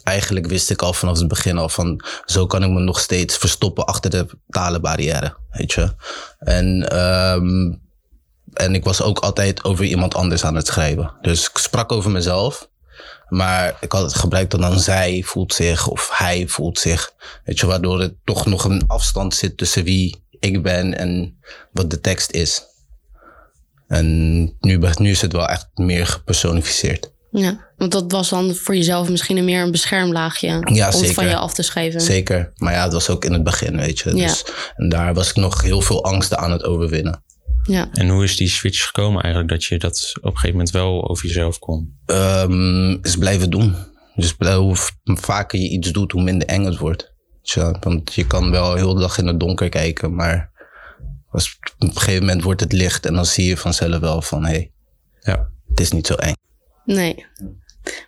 eigenlijk 0.04 0.48
wist 0.48 0.69
ik 0.69 0.81
al 0.81 0.94
vanaf 0.94 1.19
het 1.19 1.27
begin 1.27 1.57
al 1.57 1.69
van... 1.69 2.04
zo 2.25 2.45
kan 2.45 2.63
ik 2.63 2.69
me 2.69 2.80
nog 2.80 3.00
steeds 3.00 3.38
verstoppen 3.38 3.86
achter 3.86 4.10
de 4.10 4.27
talenbarrière. 4.50 5.36
Weet 5.50 5.71
je? 5.71 5.94
En, 6.39 6.89
ehm, 6.89 7.74
en 8.54 8.75
ik 8.75 8.83
was 8.83 9.01
ook 9.01 9.19
altijd 9.19 9.63
over 9.63 9.86
iemand 9.86 10.15
anders 10.15 10.44
aan 10.44 10.56
het 10.56 10.68
schrijven. 10.68 11.13
Dus 11.21 11.50
ik 11.50 11.57
sprak 11.57 11.92
over 11.92 12.12
mezelf. 12.12 12.71
Maar 13.27 13.77
ik 13.80 13.92
had 13.92 14.01
het 14.01 14.15
gebruikt 14.15 14.51
dat 14.51 14.60
dan 14.60 14.80
zij 14.80 15.24
voelt 15.25 15.54
zich 15.54 15.88
of 15.88 16.10
hij 16.13 16.48
voelt 16.48 16.80
zich. 16.80 17.12
Weet 17.44 17.60
je, 17.60 17.65
waardoor 17.65 18.01
er 18.01 18.15
toch 18.24 18.45
nog 18.45 18.63
een 18.63 18.83
afstand 18.88 19.36
zit 19.36 19.57
tussen 19.57 19.83
wie 19.83 20.24
ik 20.39 20.63
ben 20.63 20.98
en 20.98 21.39
wat 21.71 21.89
de 21.89 22.00
tekst 22.00 22.31
is. 22.31 22.62
En 23.94 24.42
nu, 24.60 24.80
nu 24.98 25.10
is 25.10 25.22
het 25.22 25.31
wel 25.31 25.48
echt 25.48 25.68
meer 25.74 26.07
gepersonificeerd. 26.07 27.12
ja. 27.31 27.72
Want 27.78 27.92
dat 27.92 28.12
was 28.12 28.30
dan 28.30 28.56
voor 28.56 28.75
jezelf 28.75 29.10
misschien 29.10 29.38
een 29.38 29.45
meer 29.45 29.62
een 29.62 29.72
beschermlaagje. 29.72 30.48
Ja, 30.48 30.92
om 30.92 31.01
het 31.01 31.13
van 31.13 31.28
je 31.28 31.36
af 31.36 31.54
te 31.54 31.62
schrijven. 31.62 32.01
Zeker. 32.01 32.51
Maar 32.56 32.74
ja, 32.74 32.84
het 32.84 32.94
was 32.94 33.10
ook 33.10 33.25
in 33.25 33.34
het 33.34 33.44
begin, 33.44 33.78
weet 33.78 34.00
je. 34.00 34.16
Ja. 34.16 34.28
Dus, 34.28 34.45
en 34.75 34.90
daar 34.90 35.13
was 35.13 35.30
ik 35.30 35.36
nog 35.36 35.62
heel 35.62 35.81
veel 35.81 36.04
angsten 36.04 36.38
aan 36.38 36.51
het 36.51 36.63
overwinnen. 36.63 37.24
Ja. 37.63 37.90
En 37.92 38.10
hoe 38.10 38.24
is 38.24 38.38
die 38.38 38.48
switch 38.48 38.86
gekomen 38.86 39.22
eigenlijk? 39.22 39.51
Dat 39.54 39.63
je 39.63 39.78
dat 39.80 40.12
op 40.18 40.24
een 40.24 40.31
gegeven 40.31 40.51
moment 40.51 40.72
wel 40.72 41.10
over 41.10 41.28
jezelf 41.28 41.60
kon? 41.60 41.98
Ehm, 42.06 42.92
is 43.01 43.18
blijven 43.18 43.50
doen. 43.50 43.75
Dus 44.16 44.36
hoe 44.38 44.75
vaker 45.04 45.60
je 45.60 45.69
iets 45.69 45.92
doet, 45.92 46.12
hoe 46.12 46.24
minder 46.24 46.48
eng 46.48 46.66
het 46.66 46.78
wordt. 46.78 47.13
Tja, 47.42 47.75
want 47.80 48.13
je 48.13 48.28
kan 48.28 48.51
wel 48.51 48.75
heel 48.75 48.94
de 48.94 49.00
dag 49.00 49.18
in 49.18 49.28
het 49.28 49.39
donker 49.39 49.69
kijken, 49.69 50.16
maar 50.16 50.51
als, 51.33 51.57
op 51.80 51.88
een 51.88 51.97
gegeven 51.97 52.25
moment 52.25 52.44
wordt 52.44 52.62
het 52.62 52.71
licht 52.71 53.06
en 53.06 53.13
dan 53.13 53.25
zie 53.25 53.45
je 53.45 53.57
vanzelf 53.57 54.00
wel 54.00 54.21
van 54.21 54.44
hé, 54.45 54.51
hey, 54.51 54.71
Ja. 55.21 55.47
het 55.69 55.80
is 55.80 55.91
niet 55.91 56.07
zo 56.07 56.13
eng. 56.15 56.33
Nee. 56.85 57.25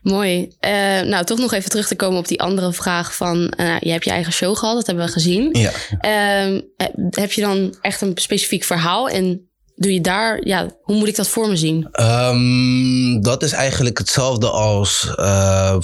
Mooi. 0.02 0.56
Eh, 0.60 0.72
nou, 1.02 1.26
toch 1.26 1.38
nog 1.38 1.54
even 1.54 1.70
terug 1.70 1.88
te 1.88 1.96
komen 1.96 2.20
op 2.20 2.28
die 2.28 2.42
andere 2.42 2.74
vraag 2.74 3.16
van... 3.16 3.50
eh, 3.50 3.80
je 3.80 3.92
hebt 3.92 4.04
je 4.04 4.12
eigen 4.12 4.34
show 4.34 4.58
gehad, 4.58 4.76
dat 4.76 4.86
hebben 4.88 5.06
we 5.06 5.12
gezien. 5.12 5.50
Ja. 5.52 5.72
Ehm, 6.00 6.62
eh, 6.78 6.88
heb 7.10 7.32
je 7.32 7.42
dan 7.42 7.76
echt 7.82 8.02
een 8.02 8.12
specifiek 8.16 8.64
verhaal 8.64 9.10
en 9.10 9.50
doe 9.76 9.94
je 9.94 10.02
daar... 10.02 10.46
Ja, 10.48 10.68
hoe 10.82 10.96
moet 10.96 11.08
ik 11.08 11.16
dat 11.16 11.28
voor 11.28 11.48
me 11.50 11.56
zien? 11.56 11.88
Ehm, 11.92 13.22
dat 13.22 13.44
is 13.44 13.52
eigenlijk 13.52 13.98
hetzelfde 13.98 14.50
als, 14.50 15.14
eh, 15.16 15.78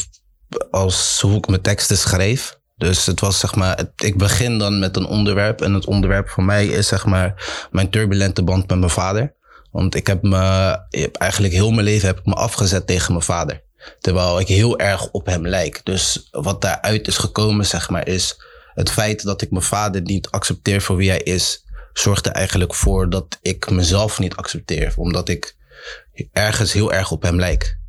als 0.72 1.20
hoe 1.22 1.38
ik 1.38 1.48
mijn 1.48 1.62
teksten 1.62 1.98
schreef. 1.98 2.60
Dus 2.82 3.06
het 3.06 3.20
was 3.20 3.40
zeg 3.40 3.56
maar, 3.56 3.84
ik 3.96 4.18
begin 4.18 4.58
dan 4.58 4.80
met 4.80 4.96
een 4.96 5.06
onderwerp. 5.06 5.62
En 5.62 5.74
het 5.74 5.86
onderwerp 5.86 6.30
voor 6.30 6.44
mij 6.44 6.66
is 6.66 6.88
zeg 6.88 7.06
maar 7.06 7.50
mijn 7.72 7.90
turbulente 7.90 8.44
band 8.44 8.68
met 8.68 8.78
mijn 8.78 8.92
vader. 8.92 9.34
Want 9.72 9.96
ik 9.96 10.08
heb 10.08 10.22
me, 10.22 10.78
eigenlijk 11.12 11.54
heel 11.54 11.72
mijn 11.72 11.86
leven 11.86 12.08
heb 12.08 12.20
ik 12.20 12.26
me 12.26 12.34
afgezet 12.34 12.88
tegen 12.88 13.12
mijn 13.12 13.24
vader. 13.24 13.62
Terwijl 14.00 14.40
ik 14.40 14.48
heel 14.48 14.80
erg 14.80 15.12
op 15.12 15.26
hem 15.26 15.48
lijk. 15.48 15.82
Dus 15.84 16.28
wat 16.32 16.62
daaruit 16.62 17.08
is 17.08 17.18
gekomen, 17.18 17.66
zeg 17.66 17.90
maar, 17.90 18.08
is 18.08 18.42
het 18.74 18.92
feit 18.92 19.24
dat 19.24 19.42
ik 19.42 19.52
mijn 19.52 19.64
vader 19.64 20.02
niet 20.02 20.30
accepteer 20.30 20.82
voor 20.82 20.96
wie 20.96 21.10
hij 21.10 21.22
is, 21.22 21.66
zorgt 21.94 22.26
er 22.26 22.32
eigenlijk 22.32 22.76
voor 22.76 23.10
dat 23.10 23.38
ik 23.42 23.70
mezelf 23.70 24.20
niet 24.20 24.36
accepteer. 24.36 24.94
Omdat 24.96 25.30
ik 25.30 25.56
ergens 26.32 26.74
heel 26.74 26.94
erg 26.94 27.12
op 27.12 27.22
hem 27.22 27.40
lijk. 27.40 27.80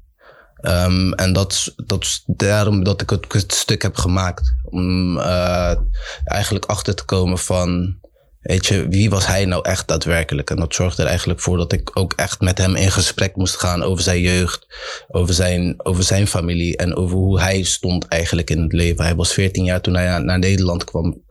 Ehm, 0.63 1.13
en 1.13 1.33
dat 1.33 1.75
dat 1.87 2.03
is 2.03 2.23
daarom 2.27 2.85
dat 2.85 3.01
ik 3.01 3.11
het, 3.11 3.53
stuk 3.53 3.83
heb 3.83 3.97
gemaakt. 3.97 4.55
Om 4.63 5.19
eh, 5.19 5.75
eigenlijk 6.25 6.65
achter 6.65 6.95
te 6.95 7.05
komen 7.05 7.39
van, 7.39 7.97
weet 8.41 8.67
je, 8.67 8.89
wie 8.89 9.11
was 9.11 9.27
hij 9.27 9.45
nou 9.45 9.65
echt 9.65 9.89
daadwerkelijk? 9.89 10.51
En 10.51 10.57
dat 10.57 10.75
zorgde 10.75 11.03
er 11.03 11.09
eigenlijk 11.09 11.41
voor 11.41 11.57
dat 11.57 11.73
ik 11.73 11.91
ook 11.99 12.13
echt 12.13 12.41
met 12.41 12.59
hem 12.59 12.75
in 12.75 12.91
gesprek 12.91 13.37
moest 13.37 13.57
gaan 13.57 13.83
over 13.83 14.03
zijn 14.03 14.21
jeugd, 14.21 14.67
over 15.09 15.35
zijn, 15.35 15.75
over 15.77 16.03
zijn 16.03 16.27
familie 16.27 16.77
en 16.77 16.97
over 16.97 17.17
hoe 17.17 17.41
hij 17.41 17.63
stond 17.63 18.09
eigenlijk 18.09 18.51
in 18.51 18.63
het 18.63 18.73
leven. 18.73 19.05
Hij 19.05 19.15
was 19.15 19.33
14 19.33 19.65
jaar 19.65 19.81
toen 19.81 19.95
hij 19.95 20.07
naar, 20.07 20.25
naar 20.25 20.39
Nederland 20.39 20.85
kwam. 20.85 21.23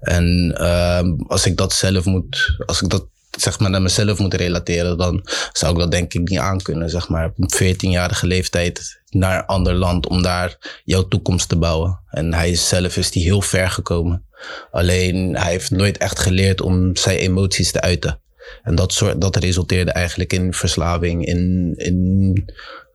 En 0.00 0.54
ehm, 0.56 1.14
als 1.26 1.46
ik 1.46 1.56
dat 1.56 1.72
zelf 1.72 2.04
moet, 2.04 2.62
als 2.66 2.82
ik 2.82 2.88
dat 2.88 3.06
zeg 3.36 3.58
maar 3.58 3.70
naar 3.70 3.82
mezelf 3.82 4.18
moet 4.18 4.34
relateren, 4.34 4.98
dan 4.98 5.28
zou 5.52 5.72
ik 5.72 5.78
dat 5.78 5.90
denk 5.90 6.14
ik 6.14 6.28
niet 6.28 6.38
aankunnen. 6.38 6.90
Zeg 6.90 7.08
maar 7.08 7.26
op 7.26 7.34
een 7.38 7.74
14-jarige 7.74 8.26
leeftijd 8.26 9.02
naar 9.10 9.38
een 9.38 9.46
ander 9.46 9.74
land 9.74 10.08
om 10.08 10.22
daar 10.22 10.80
jouw 10.84 11.08
toekomst 11.08 11.48
te 11.48 11.56
bouwen. 11.56 12.00
En 12.10 12.34
hij 12.34 12.54
zelf 12.54 12.96
is 12.96 13.10
die 13.10 13.24
heel 13.24 13.42
ver 13.42 13.70
gekomen. 13.70 14.24
Alleen 14.70 15.36
hij 15.36 15.50
heeft 15.50 15.70
nooit 15.70 15.98
echt 15.98 16.18
geleerd 16.18 16.60
om 16.60 16.96
zijn 16.96 17.18
emoties 17.18 17.72
te 17.72 17.80
uiten. 17.80 18.20
En 18.62 18.74
dat, 18.74 18.92
soort, 18.92 19.20
dat 19.20 19.36
resulteerde 19.36 19.90
eigenlijk 19.90 20.32
in 20.32 20.52
verslaving, 20.52 21.26
in, 21.26 21.72
in 21.76 22.44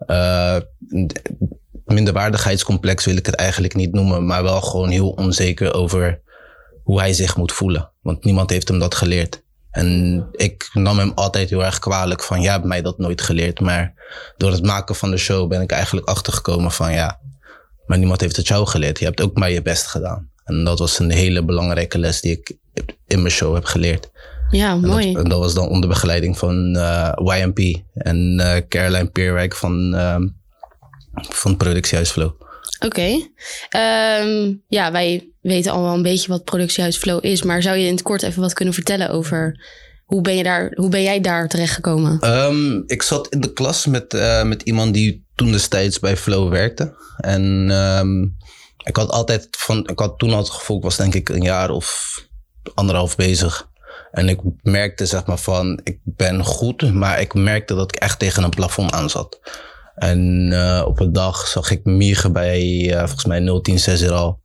uh, 0.07 0.57
minderwaardigheidscomplex 1.85 3.05
wil 3.05 3.17
ik 3.17 3.25
het 3.25 3.35
eigenlijk 3.35 3.75
niet 3.75 3.93
noemen, 3.93 4.25
maar 4.25 4.43
wel 4.43 4.61
gewoon 4.61 4.89
heel 4.89 5.09
onzeker 5.09 5.73
over 5.73 6.21
hoe 6.83 6.99
hij 6.99 7.13
zich 7.13 7.37
moet 7.37 7.51
voelen. 7.51 7.91
Want 8.01 8.23
niemand 8.23 8.49
heeft 8.49 8.67
hem 8.67 8.79
dat 8.79 8.95
geleerd. 8.95 9.43
En 9.71 10.27
ik 10.31 10.69
nam 10.73 10.97
hem 10.97 11.11
altijd 11.15 11.49
heel 11.49 11.65
erg 11.65 11.79
kwalijk 11.79 12.23
van, 12.23 12.41
ja, 12.41 12.51
hebt 12.51 12.65
mij 12.65 12.81
dat 12.81 12.97
nooit 12.97 13.21
geleerd. 13.21 13.59
Maar 13.59 13.93
door 14.37 14.51
het 14.51 14.65
maken 14.65 14.95
van 14.95 15.11
de 15.11 15.17
show 15.17 15.49
ben 15.49 15.61
ik 15.61 15.71
eigenlijk 15.71 16.07
achtergekomen 16.07 16.71
van, 16.71 16.93
ja, 16.93 17.19
maar 17.85 17.97
niemand 17.97 18.21
heeft 18.21 18.35
het 18.35 18.47
jou 18.47 18.67
geleerd. 18.67 18.99
Je 18.99 19.05
hebt 19.05 19.21
ook 19.21 19.37
maar 19.37 19.51
je 19.51 19.61
best 19.61 19.87
gedaan. 19.87 20.29
En 20.43 20.63
dat 20.63 20.79
was 20.79 20.99
een 20.99 21.11
hele 21.11 21.45
belangrijke 21.45 21.99
les 21.99 22.21
die 22.21 22.31
ik 22.31 22.57
in 23.07 23.21
mijn 23.21 23.33
show 23.33 23.53
heb 23.53 23.65
geleerd. 23.65 24.09
Ja, 24.49 24.75
mooi. 24.75 25.07
En 25.07 25.13
dat, 25.13 25.23
en 25.23 25.29
dat 25.29 25.39
was 25.39 25.53
dan 25.53 25.67
onder 25.67 25.89
begeleiding 25.89 26.37
van 26.37 26.75
uh, 26.75 27.07
eh, 27.07 27.39
YMP 27.39 27.81
en 27.93 28.39
uh, 28.39 28.55
Caroline 28.67 29.09
Peerwijk 29.09 29.55
van, 29.55 29.95
uh, 29.95 30.17
van 31.13 31.57
Productiehuis 31.57 32.11
Flow. 32.11 32.31
Oké. 32.79 33.29
Ehm, 33.69 34.53
ja, 34.67 34.91
wij 34.91 35.29
weten 35.41 35.71
allemaal 35.71 35.95
een 35.95 36.01
beetje 36.01 36.27
wat 36.27 36.43
Productiehuis 36.43 36.97
Flow 36.97 37.25
is. 37.25 37.43
Maar 37.43 37.61
zou 37.61 37.77
je 37.77 37.85
in 37.85 37.93
het 37.93 38.01
kort 38.01 38.23
even 38.23 38.41
wat 38.41 38.53
kunnen 38.53 38.73
vertellen 38.73 39.09
over 39.09 39.59
hoe 40.05 40.21
ben, 40.21 40.35
je 40.35 40.43
daar, 40.43 40.71
hoe 40.75 40.89
ben 40.89 41.03
jij 41.03 41.21
daar 41.21 41.47
terechtgekomen? 41.47 42.43
Um, 42.45 42.83
ik 42.87 43.01
zat 43.01 43.27
in 43.27 43.39
de 43.39 43.53
klas 43.53 43.85
met, 43.85 44.13
uh, 44.13 44.43
met 44.43 44.61
iemand 44.61 44.93
die 44.93 45.25
toen 45.35 45.51
destijds 45.51 45.99
bij 45.99 46.17
Flow 46.17 46.51
werkte. 46.51 46.95
En 47.17 47.69
um, 47.69 48.37
ik 48.83 48.95
had 48.95 49.09
altijd 49.09 49.47
van, 49.51 49.87
ik 49.87 49.99
had 49.99 50.19
toen 50.19 50.31
al 50.31 50.37
het 50.37 50.49
gevoel, 50.49 50.77
ik 50.77 50.83
was 50.83 50.97
denk 50.97 51.15
ik 51.15 51.29
een 51.29 51.41
jaar 51.41 51.69
of 51.69 52.17
anderhalf 52.73 53.15
bezig. 53.15 53.69
En 54.11 54.29
ik 54.29 54.39
merkte 54.61 55.05
zeg 55.05 55.25
maar 55.25 55.37
van, 55.37 55.79
ik 55.83 55.99
ben 56.03 56.45
goed, 56.45 56.93
maar 56.93 57.21
ik 57.21 57.33
merkte 57.33 57.75
dat 57.75 57.95
ik 57.95 58.01
echt 58.01 58.19
tegen 58.19 58.43
een 58.43 58.49
plafond 58.49 58.91
aan 58.91 59.09
zat. 59.09 59.39
En 59.99 60.51
uh, 60.51 60.83
op 60.85 60.99
een 60.99 61.13
dag 61.13 61.47
zag 61.47 61.71
ik 61.71 61.83
Miege 61.83 62.31
bij 62.31 62.61
uh, 62.61 62.97
volgens 62.97 63.25
mij 63.25 63.61
010 63.61 64.09
al. 64.09 64.39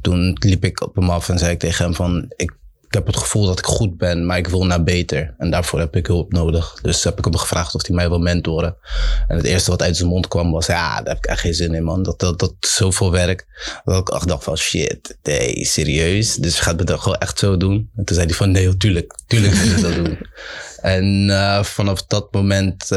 Toen 0.00 0.36
liep 0.38 0.64
ik 0.64 0.82
op 0.82 0.94
hem 0.94 1.10
af 1.10 1.28
en 1.28 1.38
zei 1.38 1.52
ik 1.52 1.58
tegen 1.58 1.84
hem 1.84 1.94
van, 1.94 2.32
ik 2.36 2.52
ik 2.92 2.98
heb 2.98 3.06
het 3.06 3.16
gevoel 3.16 3.46
dat 3.46 3.58
ik 3.58 3.64
goed 3.64 3.96
ben, 3.96 4.26
maar 4.26 4.38
ik 4.38 4.48
wil 4.48 4.66
naar 4.66 4.82
beter. 4.82 5.34
En 5.38 5.50
daarvoor 5.50 5.78
heb 5.78 5.96
ik 5.96 6.06
hulp 6.06 6.32
nodig. 6.32 6.78
Dus 6.82 7.04
heb 7.04 7.18
ik 7.18 7.24
hem 7.24 7.36
gevraagd 7.36 7.74
of 7.74 7.86
hij 7.86 7.96
mij 7.96 8.08
wil 8.08 8.18
mentoren. 8.18 8.76
En 9.28 9.36
het 9.36 9.46
eerste 9.46 9.70
wat 9.70 9.82
uit 9.82 9.96
zijn 9.96 10.08
mond 10.08 10.28
kwam 10.28 10.50
was, 10.50 10.66
ja, 10.66 10.96
daar 10.96 11.14
heb 11.14 11.16
ik 11.16 11.26
echt 11.26 11.40
geen 11.40 11.54
zin 11.54 11.74
in, 11.74 11.84
man. 11.84 12.02
Dat, 12.02 12.18
dat, 12.18 12.38
dat 12.38 12.54
zoveel 12.60 13.10
werk. 13.10 13.46
Dat 13.84 13.98
ik 13.98 14.14
echt 14.14 14.28
dacht 14.28 14.44
van, 14.44 14.56
shit, 14.56 15.16
nee, 15.22 15.64
serieus? 15.64 16.34
Dus 16.34 16.60
gaat 16.60 16.78
het 16.78 16.90
gewoon 16.90 17.18
echt 17.18 17.38
zo 17.38 17.56
doen? 17.56 17.90
En 17.96 18.04
toen 18.04 18.16
zei 18.16 18.26
hij 18.26 18.36
van, 18.36 18.50
nee, 18.50 18.76
tuurlijk, 18.76 19.18
tuurlijk 19.26 19.54
wil 19.62 19.76
ik 19.76 19.82
dat 19.82 19.94
doen. 19.94 20.18
En 20.80 21.28
uh, 21.28 21.62
vanaf 21.62 22.06
dat 22.06 22.32
moment 22.32 22.90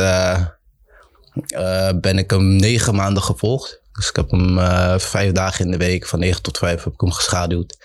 uh, 1.47 1.89
ben 2.01 2.17
ik 2.17 2.31
hem 2.31 2.55
negen 2.55 2.95
maanden 2.95 3.23
gevolgd. 3.23 3.81
Dus 3.91 4.09
ik 4.09 4.15
heb 4.15 4.31
hem 4.31 4.59
vijf 4.99 5.31
dagen 5.31 5.65
in 5.65 5.71
de 5.71 5.77
week, 5.77 6.07
van 6.07 6.19
negen 6.19 6.41
tot 6.41 6.57
vijf, 6.57 6.83
heb 6.83 6.93
ik 6.93 7.01
hem 7.01 7.11
geschaduwd. 7.11 7.77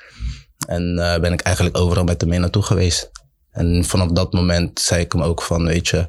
En 0.67 0.97
uh, 0.99 1.19
ben 1.19 1.33
ik 1.33 1.41
eigenlijk 1.41 1.79
overal 1.79 2.05
met 2.05 2.21
hem 2.21 2.31
mee 2.31 2.39
naartoe 2.39 2.63
geweest. 2.63 3.11
En 3.51 3.85
vanaf 3.85 4.09
dat 4.09 4.33
moment 4.33 4.81
zei 4.81 5.01
ik 5.01 5.13
hem 5.13 5.23
ook 5.23 5.43
van, 5.43 5.67
weet 5.67 5.89
je, 5.89 6.09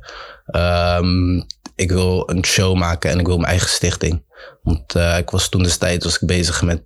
um, 0.55 1.45
ik 1.75 1.91
wil 1.91 2.29
een 2.29 2.45
show 2.45 2.75
maken 2.77 3.11
en 3.11 3.19
ik 3.19 3.25
wil 3.25 3.37
mijn 3.37 3.49
eigen 3.49 3.69
stichting. 3.69 4.23
Want 4.63 4.95
ik 5.17 5.29
was 5.29 5.49
toen 5.49 5.63
destijds 5.63 6.05
was 6.05 6.19
bezig 6.19 6.61
met 6.61 6.83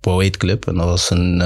Poet 0.00 0.36
Club. 0.36 0.66
En 0.66 0.74
dat 0.74 0.84
was 0.84 1.10
een 1.10 1.42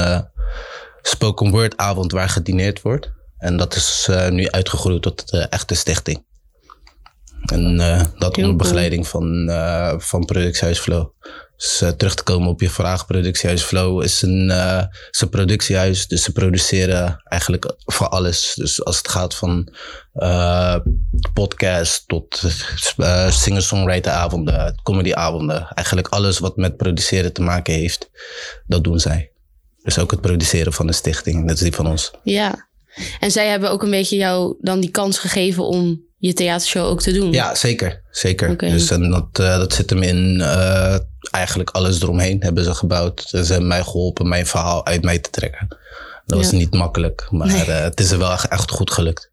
spoken 1.03 1.51
word 1.51 1.77
avond 1.77 2.13
waar 2.13 2.29
gedineerd 2.29 2.83
wordt. 2.83 3.13
En 3.39 3.57
dat 3.57 3.75
is 3.75 4.09
nu 4.31 4.51
uitgegroeid 4.51 5.03
tot 5.03 5.31
de 5.31 5.39
echte 5.39 5.75
stichting. 5.75 6.25
En 7.45 7.77
dat 8.19 8.37
onder 8.37 8.57
begeleiding 8.57 9.09
van, 9.09 9.51
van 9.99 10.25
Productiehuis 10.25 10.79
Flow. 10.79 11.13
Dus 11.57 11.83
uh, 11.83 11.89
terug 11.89 12.15
te 12.15 12.23
komen 12.23 12.49
op 12.49 12.61
je 12.61 12.71
vraag, 12.71 13.07
Productiehuis 13.07 13.63
Flow 13.63 14.03
is 14.03 14.23
een, 14.23 14.49
uh, 14.51 14.83
is 15.11 15.21
een 15.21 15.29
productiehuis. 15.29 16.07
Dus 16.07 16.23
ze 16.23 16.33
produceren 16.33 17.23
eigenlijk 17.25 17.75
voor 17.85 18.09
alles. 18.09 18.53
Dus 18.57 18.85
als 18.85 18.97
het 18.97 19.09
gaat 19.09 19.35
van 19.35 19.73
uh, 20.15 20.77
podcast 21.33 22.09
tot 22.09 22.43
singer-songwriter-avonden, 23.29 24.81
comedy-avonden. 24.83 25.69
Eigenlijk 25.69 26.09
alles 26.09 26.39
wat 26.39 26.57
met 26.57 26.77
produceren 26.77 27.33
te 27.33 27.43
maken 27.43 27.75
heeft, 27.75 28.11
dat 28.67 28.85
doen 28.85 29.01
zij. 29.01 29.31
Dus 29.83 29.99
ook 29.99 30.11
het 30.11 30.21
produceren 30.21 30.73
van 30.73 30.87
de 30.87 30.93
stichting, 30.93 31.47
dat 31.47 31.57
is 31.57 31.63
die 31.63 31.75
van 31.75 31.87
ons. 31.87 32.11
Ja, 32.23 32.69
en 33.21 33.31
zij 33.31 33.49
hebben 33.49 33.71
ook 33.71 33.83
een 33.83 33.91
beetje 33.91 34.17
jou 34.17 34.57
dan 34.61 34.81
die 34.81 34.91
kans 34.91 35.19
gegeven 35.19 35.65
om 35.65 36.03
je 36.27 36.33
theatershow 36.33 36.87
ook 36.87 37.03
te 37.03 37.13
doen. 37.13 37.33
Ja, 37.33 37.55
zeker. 37.55 38.01
Zeker. 38.11 38.51
Okay. 38.51 38.71
Dus 38.71 38.91
en 38.91 39.11
dat, 39.11 39.39
uh, 39.41 39.57
dat 39.57 39.73
zit 39.73 39.91
hem 39.91 40.03
in 40.03 40.39
uh, 40.41 40.97
eigenlijk 41.31 41.71
alles 41.71 42.03
eromheen 42.03 42.43
hebben 42.43 42.65
ze 42.65 42.75
gebouwd. 42.75 43.25
Ze 43.29 43.37
hebben 43.37 43.67
mij 43.67 43.83
geholpen 43.83 44.29
mijn 44.29 44.47
verhaal 44.47 44.87
uit 44.87 45.03
mij 45.03 45.19
te 45.19 45.31
trekken. 45.31 45.69
Dat 46.27 46.39
was 46.39 46.51
niet 46.51 46.75
makkelijk, 46.75 47.27
maar 47.31 47.47
nee. 47.47 47.69
uh, 47.69 47.81
het 47.81 48.01
is 48.01 48.11
er 48.11 48.19
wel 48.19 48.33
echt, 48.33 48.49
echt 48.49 48.71
goed 48.71 48.91
gelukt. 48.91 49.31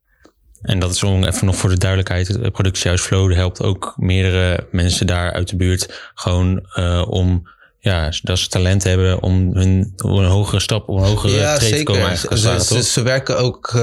En 0.61 0.79
dat 0.79 0.91
is 0.91 1.03
om 1.03 1.23
even 1.23 1.45
nog 1.45 1.55
voor 1.55 1.69
de 1.69 1.77
duidelijkheid. 1.77 2.27
Het 2.27 2.51
productiehuis 2.51 3.01
Flow 3.01 3.33
helpt 3.33 3.61
ook 3.61 3.93
meerdere 3.97 4.67
mensen 4.71 5.07
daar 5.07 5.33
uit 5.33 5.49
de 5.49 5.55
buurt. 5.55 6.11
Gewoon 6.13 6.75
om 7.07 7.49
ja, 7.79 8.11
dat 8.21 8.39
ze 8.39 8.47
talent 8.47 8.83
hebben 8.83 9.21
om 9.21 9.55
hun 9.55 9.93
om 10.03 10.17
een 10.17 10.29
hogere 10.29 10.61
stap, 10.61 10.89
om 10.89 10.97
een 10.97 11.09
hogere 11.09 11.33
ja, 11.33 11.57
trade 11.57 11.77
te 11.77 11.83
komen. 11.83 12.17
Ze, 12.17 12.57
ze, 12.59 12.83
ze, 12.83 13.01
werken 13.01 13.37
ook 13.37 13.73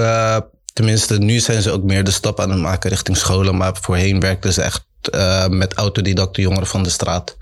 Tenminste, 0.78 1.18
nu 1.18 1.38
zijn 1.38 1.62
ze 1.62 1.70
ook 1.70 1.82
meer 1.82 2.04
de 2.04 2.10
stap 2.10 2.40
aan 2.40 2.50
het 2.50 2.58
maken 2.58 2.90
richting 2.90 3.16
scholen. 3.16 3.56
Maar 3.56 3.76
voorheen 3.80 4.20
werkten 4.20 4.52
ze 4.52 4.62
echt 4.62 4.84
uh, 5.14 5.46
met 5.46 5.74
autodidacte 5.74 6.40
jongeren 6.40 6.66
van 6.66 6.82
de 6.82 6.90
straat. 6.90 7.36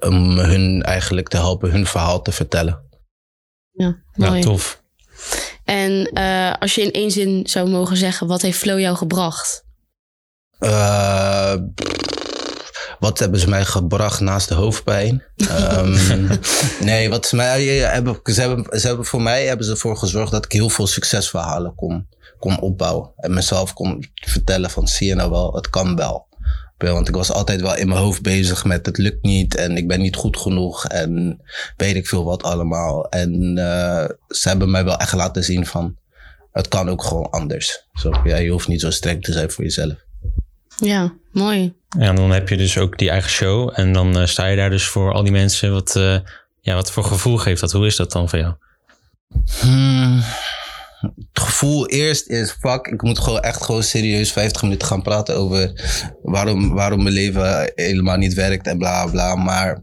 Om 0.00 0.38
hun 0.38 0.82
eigenlijk 0.82 1.28
te 1.28 1.36
helpen 1.36 1.70
hun 1.70 1.86
verhaal 1.86 2.22
te 2.22 2.32
vertellen. 2.32 2.88
Ja, 3.70 4.02
mooi. 4.14 4.36
Ja, 4.36 4.42
tof. 4.42 4.82
En 5.64 6.10
uh, 6.14 6.52
als 6.58 6.74
je 6.74 6.82
in 6.82 6.92
één 6.92 7.10
zin 7.10 7.46
zou 7.46 7.68
mogen 7.68 7.96
zeggen, 7.96 8.26
wat 8.26 8.42
heeft 8.42 8.58
Flow 8.58 8.78
jou 8.78 8.96
gebracht? 8.96 9.64
Uh, 10.60 11.54
wat 13.02 13.18
hebben 13.18 13.40
ze 13.40 13.48
mij 13.48 13.64
gebracht 13.64 14.20
naast 14.20 14.48
de 14.48 14.54
hoofdpijn? 14.54 15.22
um, 15.50 15.96
nee, 16.90 17.08
wat 17.08 17.26
ze 17.26 17.36
mij 17.36 17.64
hebben, 17.64 18.20
ze 18.24 18.40
hebben, 18.40 18.80
ze 18.80 18.86
hebben 18.86 19.04
voor 19.04 19.22
mij 19.22 19.46
hebben 19.46 19.66
ze 19.66 19.72
ervoor 19.72 19.96
gezorgd 19.96 20.30
dat 20.30 20.44
ik 20.44 20.52
heel 20.52 20.68
veel 20.68 20.86
succesverhalen 20.86 21.74
kon 21.74 22.08
kon 22.38 22.60
opbouwen. 22.60 23.10
En 23.16 23.34
mezelf 23.34 23.72
kon 23.72 24.04
vertellen 24.14 24.70
van 24.70 24.88
zie 24.88 25.08
je 25.08 25.14
nou 25.14 25.30
wel, 25.30 25.54
het 25.54 25.70
kan 25.70 25.96
wel. 25.96 26.28
Want 26.78 27.08
ik 27.08 27.14
was 27.14 27.32
altijd 27.32 27.60
wel 27.60 27.76
in 27.76 27.88
mijn 27.88 28.00
hoofd 28.00 28.22
bezig 28.22 28.64
met 28.64 28.86
het 28.86 28.98
lukt 28.98 29.22
niet 29.22 29.54
en 29.54 29.76
ik 29.76 29.88
ben 29.88 30.00
niet 30.00 30.16
goed 30.16 30.36
genoeg 30.36 30.86
en 30.86 31.40
weet 31.76 31.96
ik 31.96 32.06
veel 32.06 32.24
wat 32.24 32.42
allemaal. 32.42 33.08
En 33.08 33.56
uh, 33.58 34.04
ze 34.28 34.48
hebben 34.48 34.70
mij 34.70 34.84
wel 34.84 34.96
echt 34.96 35.12
laten 35.12 35.44
zien 35.44 35.66
van 35.66 35.96
het 36.52 36.68
kan 36.68 36.88
ook 36.88 37.04
gewoon 37.04 37.30
anders. 37.30 37.88
Zo, 37.92 38.10
ja, 38.24 38.36
je 38.36 38.50
hoeft 38.50 38.68
niet 38.68 38.80
zo 38.80 38.90
streng 38.90 39.22
te 39.22 39.32
zijn 39.32 39.50
voor 39.50 39.64
jezelf. 39.64 39.94
Ja, 40.86 41.14
mooi. 41.32 41.74
Ja, 41.98 42.08
en 42.08 42.16
dan 42.16 42.30
heb 42.30 42.48
je 42.48 42.56
dus 42.56 42.78
ook 42.78 42.98
die 42.98 43.10
eigen 43.10 43.30
show 43.30 43.70
en 43.74 43.92
dan 43.92 44.18
uh, 44.18 44.26
sta 44.26 44.46
je 44.46 44.56
daar 44.56 44.70
dus 44.70 44.86
voor 44.86 45.12
al 45.12 45.22
die 45.22 45.32
mensen. 45.32 45.72
Wat, 45.72 45.96
uh, 45.96 46.18
ja, 46.60 46.74
wat 46.74 46.92
voor 46.92 47.04
gevoel 47.04 47.36
geeft 47.36 47.60
dat? 47.60 47.72
Hoe 47.72 47.86
is 47.86 47.96
dat 47.96 48.12
dan 48.12 48.28
voor 48.28 48.38
jou? 48.38 48.54
Hmm 49.60 50.22
het 51.02 51.42
gevoel 51.42 51.86
eerst 51.86 52.28
is, 52.28 52.50
fuck, 52.50 52.86
ik 52.86 53.02
moet 53.02 53.18
gewoon 53.18 53.40
echt 53.40 53.62
gewoon 53.62 53.82
serieus 53.82 54.32
50 54.32 54.62
minuten 54.62 54.88
gaan 54.88 55.02
praten 55.02 55.36
over 55.36 55.72
waarom, 56.22 56.74
waarom 56.74 57.02
mijn 57.02 57.14
leven 57.14 57.72
helemaal 57.74 58.16
niet 58.16 58.34
werkt 58.34 58.66
en 58.66 58.78
bla 58.78 59.06
bla. 59.06 59.34
Maar 59.34 59.82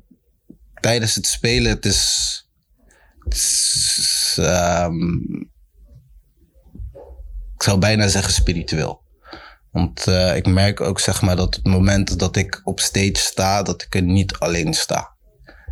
tijdens 0.80 1.16
het 1.16 1.26
spelen, 1.28 1.72
het 1.72 1.86
is. 1.86 2.34
Het 3.24 3.34
is 3.34 4.38
um, 4.40 5.52
ik 7.56 7.64
zou 7.64 7.80
bijna 7.80 8.08
zeggen 8.08 8.34
spiritueel. 8.34 9.02
Want 9.72 10.08
uh, 10.08 10.36
ik 10.36 10.48
merk 10.48 10.82
ook 10.82 11.00
zeg 11.00 11.22
maar 11.22 11.36
dat 11.36 11.56
het 11.56 11.66
moment 11.66 12.20
dat 12.20 12.36
ik 12.36 12.62
op 12.64 12.80
stage 12.80 13.16
sta, 13.16 13.64
dat 13.64 13.82
ik 13.82 13.96
er 13.96 14.02
niet 14.02 14.34
alleen 14.34 14.74
sta. 14.74 15.12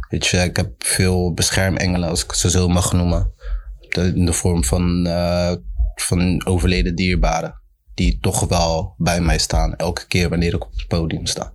Weet 0.10 0.28
je, 0.28 0.38
ik 0.38 0.56
heb 0.56 0.72
veel 0.78 1.34
beschermengelen, 1.34 2.10
als 2.10 2.24
ik 2.24 2.34
ze 2.34 2.50
zo 2.50 2.68
mag 2.68 2.94
noemen 2.94 3.32
in 4.06 4.26
de 4.26 4.34
vorm 4.34 4.64
van, 4.64 5.08
uh, 5.08 5.52
van 5.96 6.46
overleden 6.46 6.96
dierbaren. 6.96 7.62
Die 7.94 8.18
toch 8.22 8.48
wel 8.48 8.94
bij 8.98 9.22
mij 9.22 9.38
staan, 9.38 9.76
elke 9.76 10.08
keer 10.08 10.30
wanneer 10.30 10.54
ik 10.54 10.66
op 10.66 10.72
het 10.76 10.88
podium 10.88 11.26
sta. 11.26 11.54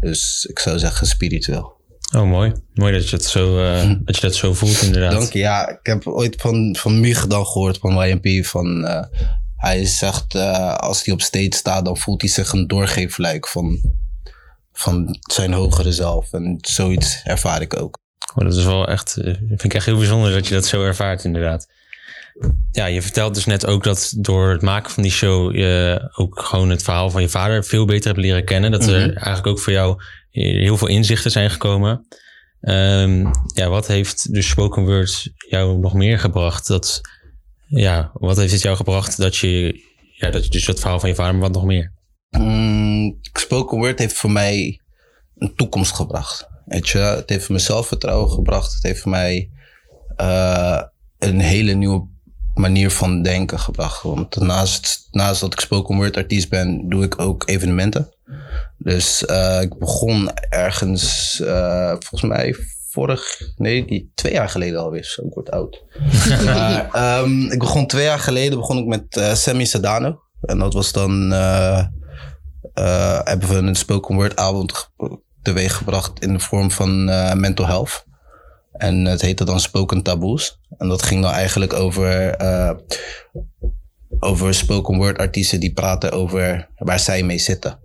Dus 0.00 0.46
ik 0.50 0.58
zou 0.58 0.78
zeggen 0.78 1.06
spiritueel. 1.06 1.72
Oh, 2.16 2.28
mooi. 2.28 2.52
Mooi 2.74 2.92
dat 2.92 3.08
je, 3.08 3.16
het 3.16 3.24
zo, 3.24 3.58
uh, 3.58 3.92
dat, 4.04 4.16
je 4.16 4.22
dat 4.22 4.34
zo 4.34 4.54
voelt, 4.54 4.82
inderdaad. 4.82 5.12
Dank 5.12 5.32
je. 5.32 5.38
Ja, 5.38 5.68
ik 5.68 5.86
heb 5.86 6.06
ooit 6.06 6.40
van, 6.40 6.76
van 6.78 7.00
Mich 7.00 7.26
dan 7.26 7.46
gehoord, 7.46 7.78
van 7.78 8.08
YMP, 8.08 8.46
van... 8.46 8.84
Uh, 8.84 9.04
hij 9.64 9.84
zegt, 9.86 10.34
uh, 10.34 10.74
als 10.74 11.04
hij 11.04 11.14
op 11.14 11.20
stage 11.20 11.48
staat, 11.54 11.84
dan 11.84 11.96
voelt 11.96 12.20
hij 12.20 12.30
zich 12.30 12.52
een 12.52 12.66
doorgeefluik 12.66 13.48
van, 13.48 13.80
van 14.72 15.18
zijn 15.20 15.52
hogere 15.52 15.92
zelf. 15.92 16.32
En 16.32 16.58
zoiets 16.60 17.20
ervaar 17.24 17.60
ik 17.60 17.80
ook. 17.80 17.98
Oh, 18.34 18.44
dat 18.44 18.56
is 18.56 18.64
wel 18.64 18.88
echt, 18.88 19.12
vind 19.48 19.64
ik 19.64 19.74
echt 19.74 19.86
heel 19.86 19.96
bijzonder 19.98 20.32
dat 20.32 20.46
je 20.46 20.54
dat 20.54 20.66
zo 20.66 20.84
ervaart, 20.84 21.24
inderdaad. 21.24 21.66
ja, 22.72 22.86
je 22.86 23.02
vertelt 23.02 23.34
dus 23.34 23.44
net 23.44 23.66
ook 23.66 23.84
dat 23.84 24.12
door 24.16 24.50
het 24.50 24.62
maken 24.62 24.90
van 24.90 25.02
die 25.02 25.12
show 25.12 25.54
je 25.56 26.00
ook 26.14 26.40
gewoon 26.40 26.70
het 26.70 26.82
verhaal 26.82 27.10
van 27.10 27.22
je 27.22 27.28
vader 27.28 27.64
veel 27.64 27.84
beter 27.84 28.10
hebt 28.12 28.24
leren 28.24 28.44
kennen. 28.44 28.70
Dat 28.70 28.86
er 28.86 29.00
Mhm. 29.00 29.16
eigenlijk 29.16 29.46
ook 29.46 29.58
voor 29.58 29.72
jou 29.72 30.02
heel 30.30 30.76
veel 30.76 30.88
inzichten 30.88 31.30
zijn 31.30 31.50
gekomen. 31.50 32.06
Ehm, 32.60 33.26
ja, 33.54 33.68
wat 33.68 33.86
heeft 33.86 34.32
dus 34.32 34.48
spoken 34.48 34.84
word 34.84 35.30
jou 35.48 35.78
nog 35.78 35.94
meer 35.94 36.18
gebracht? 36.18 36.66
Dat, 36.66 37.00
ja, 37.66 38.10
wat 38.14 38.36
heeft 38.36 38.52
het 38.52 38.62
jou 38.62 38.76
gebracht 38.76 39.16
dat 39.16 39.36
je, 39.36 39.80
ja, 40.12 40.30
dat 40.30 40.44
je 40.44 40.50
dus 40.50 40.66
het 40.66 40.80
verhaal 40.80 41.00
van 41.00 41.08
je 41.08 41.14
vader, 41.14 41.40
wat 41.40 41.52
nog 41.52 41.64
meer? 41.64 41.92
Mm, 42.30 43.18
spoken 43.32 43.78
word 43.78 43.98
heeft 43.98 44.16
voor 44.16 44.30
mij 44.30 44.80
een 45.36 45.54
toekomst 45.54 45.92
gebracht. 45.92 46.48
Weet 46.64 46.88
je, 46.88 46.98
het 46.98 47.30
heeft 47.30 47.48
me 47.48 47.58
zelfvertrouwen 47.58 48.30
gebracht. 48.30 48.72
Het 48.72 48.82
heeft 48.82 49.00
voor 49.00 49.10
mij 49.10 49.50
eh, 50.16 50.82
een 51.18 51.40
hele 51.40 51.72
nieuwe 51.72 52.06
manier 52.54 52.90
van 52.90 53.22
denken 53.22 53.58
gebracht. 53.58 54.02
Want 54.02 54.36
naast, 54.36 55.08
naast 55.10 55.40
dat 55.40 55.52
ik 55.52 55.60
spoken 55.60 55.96
word 55.96 56.16
artiest 56.16 56.48
ben, 56.48 56.88
doe 56.88 57.04
ik 57.04 57.18
ook 57.20 57.48
evenementen. 57.48 58.14
Dus 58.78 59.24
eh, 59.24 59.60
ik 59.60 59.78
begon 59.78 60.30
ergens, 60.48 61.40
eh, 61.40 61.90
volgens 61.98 62.22
mij 62.22 62.56
vorig, 62.94 63.40
nee, 63.56 63.84
die 63.84 64.12
twee 64.14 64.32
jaar 64.32 64.48
geleden 64.48 64.80
alweer. 64.80 65.04
Zo, 65.04 65.26
ik 65.26 65.34
word 65.34 65.50
oud. 65.50 65.82
maar 66.44 66.90
ehm, 66.92 67.50
ik 67.50 67.58
begon 67.58 67.86
twee 67.86 68.04
jaar 68.04 68.18
geleden 68.18 68.58
begon 68.58 68.78
ik 68.78 68.86
met 68.86 69.16
eh, 69.16 69.34
Sammy 69.34 69.64
Sedano. 69.64 70.20
En 70.40 70.58
dat 70.58 70.74
was 70.74 70.92
dan, 70.92 71.32
eh, 71.32 71.78
eh, 72.74 73.20
hebben 73.24 73.48
we 73.48 73.54
een 73.54 73.74
spoken 73.74 74.14
word 74.14 74.36
avond 74.36 74.90
teweeg 75.42 75.76
gebracht 75.76 76.20
in 76.20 76.32
de 76.32 76.38
vorm 76.38 76.70
van 76.70 77.04
mental 77.40 77.66
health. 77.66 78.04
En 78.72 79.04
het 79.04 79.20
heette 79.20 79.44
dan 79.44 79.60
Spoken 79.60 80.02
Taboes. 80.02 80.60
En 80.78 80.88
dat 80.88 81.02
ging 81.02 81.22
dan 81.22 81.32
eigenlijk 81.32 81.72
over, 81.72 82.36
over 84.18 84.54
spoken 84.54 84.96
word 84.96 85.18
artiesten 85.18 85.60
die 85.60 85.72
praten 85.72 86.12
over 86.12 86.68
waar 86.76 87.00
zij 87.00 87.22
mee 87.22 87.38
zitten. 87.38 87.78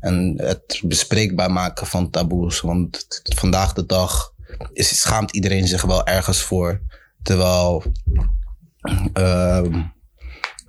En 0.00 0.34
het 0.36 0.80
bespreekbaar 0.84 1.52
maken 1.52 1.86
van 1.86 2.10
taboes. 2.10 2.60
Want 2.60 3.20
vandaag 3.36 3.72
de 3.72 3.86
dag 3.86 4.33
is, 4.72 5.00
schaamt 5.00 5.30
iedereen 5.30 5.66
zich 5.66 5.82
wel 5.82 6.06
ergens 6.06 6.42
voor. 6.42 6.80
Terwijl, 7.22 7.82
ehm, 9.12 9.82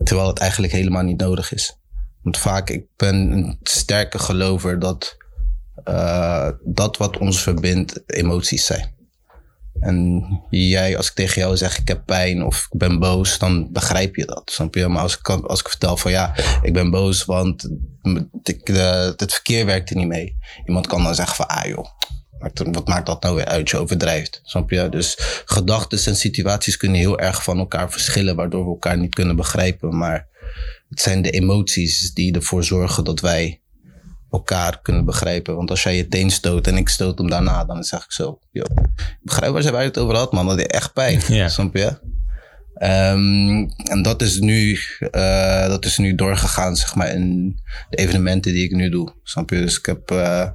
terwijl 0.04 0.28
het 0.28 0.40
eigenlijk 0.40 0.74
helemaal 0.74 1.04
niet 1.04 1.20
nodig 1.20 1.54
is. 1.54 1.80
Want 2.22 2.38
vaak, 2.38 2.70
ik 2.70 2.86
ben 2.96 3.16
een 3.16 3.60
sterke 3.64 4.20
gelover 4.20 4.80
dat 4.80 5.18
eh, 5.84 6.50
dat 6.64 6.98
wat 6.98 7.18
ons 7.18 7.42
verbindt 7.42 8.04
emoties 8.06 8.66
zijn. 8.66 8.94
En 9.80 10.24
jij, 10.50 10.98
als 10.98 11.08
ik 11.08 11.14
tegen 11.14 11.42
jou 11.42 11.58
zeg 11.58 11.78
ik 11.80 11.88
heb 11.88 12.06
pijn 12.06 12.44
of 12.44 12.68
ik 12.72 12.78
ben 12.80 13.00
boos, 13.00 13.38
dan 13.38 13.72
begrijp 13.72 14.16
je 14.16 14.26
dat. 14.26 14.60
Maar 14.88 15.02
als 15.02 15.18
ik, 15.18 15.30
als 15.30 15.60
ik 15.60 15.70
vertel 15.70 15.98
van 15.98 16.12
ja, 16.12 16.36
ik 16.62 16.74
ben 16.74 16.90
boos 16.90 17.26
want 17.26 17.70
ik, 18.44 18.70
eh, 18.70 19.10
het 19.16 19.34
verkeer 19.34 19.66
werkte 19.66 19.96
niet 19.96 20.08
mee. 20.08 20.38
Iemand 20.66 20.88
kan 20.88 21.04
dan 21.04 21.16
zeggen 21.16 21.36
van 21.36 21.48
ah 21.48 21.66
joh, 21.66 21.86
wat- 22.40 22.68
wat 22.72 22.88
maakt 22.88 23.06
dat 23.06 23.24
nou 23.24 23.36
weer 23.36 23.46
uit? 23.46 23.70
Je 23.70 23.78
overdrijft. 23.78 24.42
Snap 24.44 24.70
je? 24.70 24.90
Dus 24.90 25.16
gedachten 25.46 26.06
en 26.06 26.16
situaties 26.16 26.78
kunnen 26.78 26.98
heel 26.98 27.20
erg 27.20 27.44
van 27.44 27.58
elkaar 27.58 27.92
verschillen, 27.92 28.36
waardoor 28.36 28.64
we 28.64 28.70
elkaar 28.70 28.98
niet 28.98 29.16
kunnen 29.16 29.36
begrijpen. 29.36 29.98
Maar 29.98 30.28
het 30.90 31.00
zijn 31.02 31.22
de 31.22 31.30
emoties 31.30 32.14
die 32.14 32.34
ervoor 32.36 32.64
zorgen 32.64 33.04
dat 33.04 33.20
wij 33.20 33.62
elkaar 34.32 34.82
kunnen 34.82 35.06
begrijpen. 35.06 35.56
Want 35.56 35.70
als 35.70 35.84
jij 35.84 35.96
je 35.96 36.08
teen 36.08 36.32
stoot 36.32 36.68
en 36.68 36.78
ik 36.78 36.90
stoot 36.90 37.18
hem 37.18 37.30
daarna, 37.30 37.66
dan 37.66 37.84
zeg 37.84 38.04
ik 38.04 38.12
zo. 38.12 38.40
Yo, 38.52 38.62
ik 38.96 39.18
begrijp 39.22 39.52
waar 39.54 39.62
ze 39.62 39.76
het 39.76 39.98
over 39.98 40.16
had, 40.16 40.32
man. 40.32 40.48
Dat 40.48 40.58
deed 40.58 40.72
echt 40.72 40.94
pijn. 40.94 41.22
Ja. 41.28 41.50
Snap 41.50 41.76
je? 41.76 41.98
Ehm, 42.76 43.68
en 43.84 44.02
dat 44.02 44.22
is, 44.22 44.40
nu, 44.40 44.78
eh, 45.12 45.68
dat 45.68 45.86
is 45.86 45.98
nu 45.98 46.16
doorgegaan, 46.16 46.76
zeg 46.76 46.96
maar, 46.96 47.10
in 47.10 47.60
de 47.90 47.98
evenementen 47.98 48.54
die 48.54 48.64
ik 48.64 48.72
nu 48.72 48.90
doe. 48.90 49.14
Snap 49.24 49.50
je? 49.50 49.62
Dus 49.62 49.78
ik 49.78 49.86
heb 49.86 50.12
eh 50.12 50.48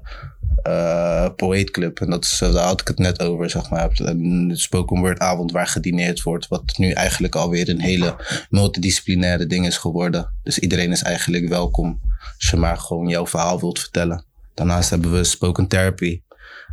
eh, 0.63 1.29
Poet 1.37 1.71
Club. 1.71 2.01
En 2.01 2.11
dat 2.11 2.25
is, 2.25 2.39
daar 2.39 2.65
had 2.65 2.81
ik 2.81 2.89
het 2.89 2.99
net 2.99 3.21
over, 3.23 3.51
zeg 3.51 3.71
maar. 3.71 3.91
Een 3.95 4.53
spoken 4.55 5.01
word 5.01 5.19
avond 5.19 5.53
waar 5.53 5.67
gedineerd 5.67 6.23
wordt. 6.23 6.49
Wat 6.49 6.79
nu 6.79 6.91
eigenlijk 6.91 7.35
alweer 7.35 7.69
een 7.69 7.81
hele 7.81 8.17
multidisciplinaire 8.51 9.47
ding 9.47 9.67
is 9.67 9.77
geworden. 9.77 10.31
Dus 10.43 10.59
iedereen 10.59 10.91
is 10.91 11.03
eigenlijk 11.03 11.49
welkom. 11.49 12.01
Als 12.39 12.51
je 12.51 12.57
maar 12.57 12.79
gewoon 12.79 13.09
jouw 13.09 13.27
verhaal 13.27 13.61
wilt 13.61 13.79
vertellen. 13.79 14.25
Daarnaast 14.55 14.91
hebben 14.91 15.13
we 15.13 15.25
spoken 15.25 15.67
therapy. 15.67 16.21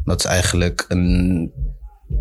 Dat 0.03 0.19
is 0.19 0.25
eigenlijk 0.25 0.85
een... 0.87 1.51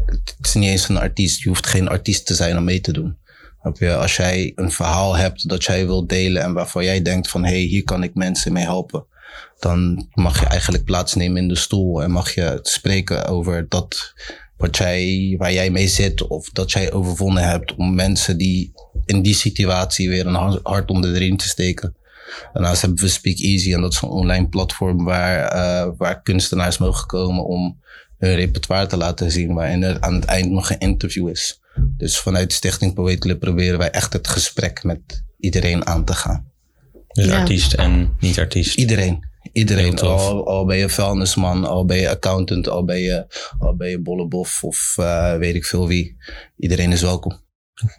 Het 0.07 0.37
is 0.40 0.55
niet 0.55 0.70
eens 0.70 0.88
een 0.88 0.99
artiest. 0.99 1.42
Je 1.42 1.49
hoeft 1.49 1.66
geen 1.66 1.88
artiest 1.88 2.27
te 2.27 2.35
zijn 2.35 2.59
om 2.59 2.64
mee 2.64 2.81
te 2.81 2.92
doen. 2.92 3.16
Als 3.99 4.16
jij 4.16 4.53
een 4.55 4.70
verhaal 4.70 5.16
hebt 5.16 5.49
dat 5.49 5.64
jij 5.64 5.87
wilt 5.87 6.09
delen 6.09 6.42
en 6.42 6.53
waarvan 6.53 6.85
jij 6.85 7.03
denkt 7.03 7.31
van 7.31 7.44
hé, 7.44 7.51
hey, 7.51 7.61
hier 7.61 7.85
kan 7.85 8.03
ik 8.03 8.14
mensen 8.14 8.53
mee 8.53 8.64
helpen. 8.64 9.07
Dan 9.59 10.09
mag 10.14 10.40
je 10.40 10.46
eigenlijk 10.46 10.85
plaatsnemen 10.85 11.42
in 11.42 11.49
de 11.49 11.57
stoel 11.57 12.03
en 12.03 12.11
mag 12.11 12.35
je 12.35 12.59
spreken 12.62 13.27
over 13.27 13.68
dat 13.68 14.14
wat 14.57 14.77
jij, 14.77 15.35
waar 15.38 15.53
jij 15.53 15.70
mee 15.70 15.88
zit 15.88 16.27
of 16.27 16.51
dat 16.51 16.72
jij 16.72 16.92
overwonnen 16.92 17.49
hebt 17.49 17.75
om 17.75 17.94
mensen 17.94 18.38
die 18.38 18.72
in 19.05 19.22
die 19.22 19.35
situatie 19.35 20.09
weer 20.09 20.27
een 20.27 20.35
ha- 20.35 20.61
hart 20.62 20.90
onder 20.90 21.12
de 21.12 21.18
riem 21.18 21.37
te 21.37 21.49
steken. 21.49 21.96
Daarnaast 22.53 22.81
hebben 22.81 23.01
we 23.01 23.09
Speak 23.09 23.38
Easy 23.38 23.72
en 23.75 23.81
dat 23.81 23.92
is 23.92 24.03
een 24.03 24.09
online 24.09 24.49
platform 24.49 25.05
waar, 25.05 25.49
eh, 25.49 25.92
waar 25.96 26.22
kunstenaars 26.22 26.79
mogen 26.79 27.07
komen 27.07 27.44
om 27.44 27.81
hun 28.18 28.35
repertoire 28.35 28.87
te 28.87 28.96
laten 28.96 29.31
zien, 29.31 29.55
waarin 29.55 29.83
er 29.83 30.00
aan 30.00 30.14
het 30.14 30.24
eind 30.24 30.50
nog 30.50 30.70
een 30.70 30.79
interview 30.79 31.29
is. 31.29 31.61
Dus 31.96 32.18
vanuit 32.18 32.52
Stichting 32.52 32.94
Poet 32.94 33.18
Club 33.18 33.40
proberen 33.40 33.79
wij 33.79 33.90
echt 33.90 34.12
het 34.12 34.29
gesprek 34.29 34.85
met 34.85 35.24
iedereen 35.38 35.87
aan 35.87 36.05
te 36.05 36.12
gaan. 36.14 36.50
Dus 37.09 37.24
Ja. 37.24 37.38
artiest 37.38 37.72
en 37.72 38.16
niet 38.20 38.38
artiest. 38.38 38.76
Iedereen. 38.76 39.24
Iedereen. 39.52 39.98
Al, 39.98 40.46
al 40.48 40.64
ben 40.64 40.76
je 40.76 40.88
vuilnisman, 40.88 41.64
al 41.64 41.85
ben 41.85 41.96
je 41.96 42.09
accountant, 42.11 42.68
al 42.68 42.85
ben 42.85 42.98
je, 42.98 43.26
al 43.59 43.76
ben 43.76 43.88
je 43.88 44.00
bollebof 44.00 44.64
of 44.64 44.94
eh, 44.98 45.37
weet 45.37 45.55
ik 45.55 45.64
veel 45.64 45.87
wie. 45.88 46.16
Iedereen 46.57 46.92
is 46.92 47.00
welkom. 47.00 47.40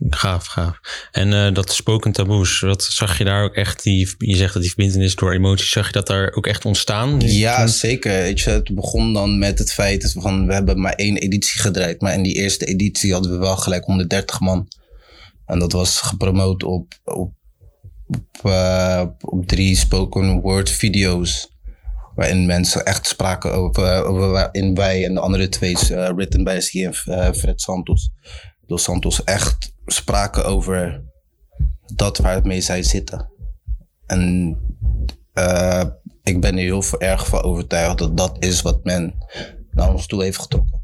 Gaaf, 0.09 0.45
gaaf. 0.45 0.79
En 1.11 1.33
eh, 1.33 1.53
dat 1.53 1.71
spoken 1.71 2.11
taboes, 2.11 2.59
wat 2.59 2.83
zag 2.83 3.17
je 3.17 3.23
daar 3.23 3.43
ook 3.43 3.55
echt, 3.55 3.83
die, 3.83 4.15
je 4.17 4.35
zegt 4.35 4.53
dat 4.53 4.61
die 4.61 4.71
verbindenis 4.71 5.15
door 5.15 5.33
emoties, 5.33 5.69
zag 5.69 5.85
je 5.85 5.91
dat 5.91 6.07
daar 6.07 6.31
ook 6.33 6.47
echt 6.47 6.65
ontstaan? 6.65 7.19
Ja, 7.19 7.67
zeker. 7.67 8.11
Weet 8.11 8.39
je, 8.39 8.49
het 8.49 8.75
begon 8.75 9.13
dan 9.13 9.39
met 9.39 9.59
het 9.59 9.73
feit 9.73 10.01
dat 10.01 10.13
we 10.13 10.21
van, 10.21 10.47
we 10.47 10.53
hebben 10.53 10.81
maar 10.81 10.93
één 10.93 11.17
editie 11.17 11.59
gedraaid. 11.59 12.01
Maar 12.01 12.13
in 12.13 12.23
die 12.23 12.33
eerste 12.33 12.65
editie 12.65 13.13
hadden 13.13 13.31
we 13.31 13.37
wel 13.37 13.57
gelijk 13.57 13.85
130 13.85 14.39
man. 14.39 14.67
En 15.45 15.59
dat 15.59 15.71
was 15.71 16.01
gepromoot 16.01 16.63
op, 16.63 16.93
op, 17.03 17.33
op, 18.07 18.51
eh, 18.51 19.05
op 19.21 19.47
drie 19.47 19.75
spoken 19.75 20.41
word 20.41 20.69
video's. 20.69 21.55
Waarin 22.15 22.45
mensen 22.45 22.85
echt 22.85 23.07
spraken 23.07 23.53
over, 23.53 24.03
over 24.03 24.29
waarin 24.29 24.75
wij 24.75 25.05
en 25.05 25.13
de 25.13 25.19
andere 25.19 25.49
twee, 25.49 25.77
eh, 25.77 26.09
written 26.15 26.43
by 26.43 26.57
SG 26.59 26.73
en 26.73 26.93
eh, 27.05 27.33
Fred 27.33 27.61
Santos. 27.61 28.09
Dos 28.67 28.83
Santos 28.83 29.23
echt 29.23 29.73
spraken 29.85 30.45
over 30.45 31.03
dat 31.95 32.17
waar 32.17 32.33
het 32.33 32.45
mee 32.45 32.61
zij 32.61 32.83
zitten. 32.83 33.29
En 34.05 34.55
eh, 35.33 35.83
ik 36.23 36.41
ben 36.41 36.53
er 36.57 36.63
heel 36.63 36.83
erg 36.99 37.27
van 37.27 37.41
overtuigd 37.43 37.97
dat 37.97 38.17
dat 38.17 38.35
is 38.39 38.61
wat 38.61 38.83
men 38.83 39.13
naar 39.71 39.93
ons 39.93 40.07
toe 40.07 40.23
heeft 40.23 40.39
getrokken. 40.41 40.81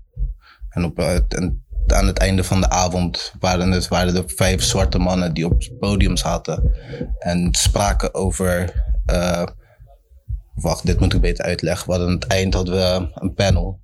En, 0.70 0.84
op, 0.84 0.98
het- 0.98 1.34
en 1.36 1.64
aan 1.88 2.08
het 2.08 2.18
einde 2.18 2.44
van 2.44 2.62
de 2.62 2.70
avond 2.70 3.34
waren 3.40 3.72
het 3.72 3.88
waren 3.88 4.16
er 4.16 4.24
vijf 4.26 4.62
zwarte 4.64 4.98
mannen 4.98 5.34
die 5.34 5.46
op 5.46 5.52
het 5.52 5.78
podium 5.80 6.18
zaten 6.18 6.72
en 7.20 7.48
spraken 7.52 8.14
over. 8.14 8.84
eh, 9.06 9.44
wacht, 10.54 10.86
dit 10.86 11.00
moet 11.00 11.14
ik 11.14 11.22
beter 11.22 11.46
uitleggen. 11.46 11.88
We 11.88 12.00
aan 12.00 12.10
het 12.12 12.28
eind 12.28 12.54
hadden 12.54 12.74
we 12.76 13.12
een 13.14 13.34
panel. 13.34 13.80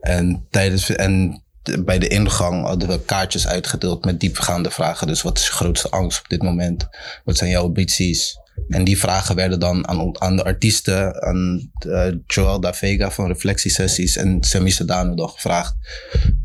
En, 0.00 0.46
tijdens, 0.50 0.90
en 0.90 1.42
bij 1.84 1.98
de 1.98 2.08
ingang 2.08 2.64
hadden 2.66 2.88
we 2.88 3.04
kaartjes 3.04 3.46
uitgedeeld 3.46 4.04
met 4.04 4.20
diepgaande 4.20 4.70
vragen. 4.70 5.06
Dus 5.06 5.22
wat 5.22 5.38
is 5.38 5.46
je 5.46 5.52
grootste 5.52 5.90
angst 5.90 6.20
op 6.20 6.28
dit 6.28 6.42
moment? 6.42 6.88
Wat 7.24 7.36
zijn 7.36 7.50
jouw 7.50 7.64
ambities? 7.64 8.38
En 8.68 8.84
die 8.84 8.98
vragen 8.98 9.36
werden 9.36 9.60
dan 9.60 9.88
aan, 9.88 10.20
aan 10.20 10.36
de 10.36 10.44
artiesten, 10.44 11.22
aan 11.22 11.70
eh, 11.78 12.06
Joel 12.26 12.60
Da 12.60 12.74
Vega 12.74 13.10
van 13.10 13.26
Reflectiesessies 13.26 14.16
en 14.16 14.42
Sammy 14.42 14.70
Sedano 14.70 15.14
dan 15.14 15.28
gevraagd. 15.28 15.74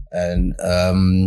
En 0.09 0.53
ehm, 0.55 1.23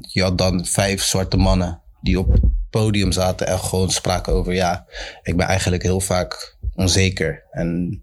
je 0.00 0.22
had 0.22 0.38
dan 0.38 0.66
vijf 0.66 1.02
zwarte 1.02 1.36
mannen 1.36 1.80
die 2.00 2.18
op 2.18 2.32
het 2.32 2.42
podium 2.70 3.12
zaten 3.12 3.46
en 3.46 3.58
gewoon 3.58 3.90
spraken 3.90 4.32
over 4.32 4.52
ja, 4.52 4.86
ik 5.22 5.36
ben 5.36 5.46
eigenlijk 5.46 5.82
heel 5.82 6.00
vaak 6.00 6.56
onzeker. 6.74 7.44
En 7.50 8.02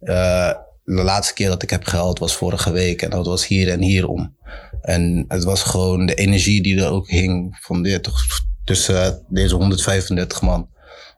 eh, 0.00 0.52
de 0.96 1.02
laatste 1.02 1.34
keer 1.34 1.48
dat 1.48 1.62
ik 1.62 1.70
heb 1.70 1.84
gehuild 1.84 2.18
was 2.18 2.36
vorige 2.36 2.72
week 2.72 3.02
en 3.02 3.10
dat 3.10 3.26
was 3.26 3.46
hier 3.46 3.68
en 3.68 3.82
hierom. 3.82 4.36
En 4.80 5.24
het 5.28 5.44
was 5.44 5.62
gewoon 5.62 6.06
de 6.06 6.14
energie 6.14 6.62
die 6.62 6.80
er 6.80 6.90
ook 6.90 7.08
hing 7.08 7.58
van 7.60 7.82
dit, 7.82 8.10
tussen 8.64 9.24
deze 9.28 9.54
135 9.54 10.42
man. 10.42 10.68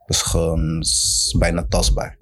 was 0.06 0.22
gewoon 0.22 0.84
bijna 1.38 1.66
tastbaar. 1.68 2.18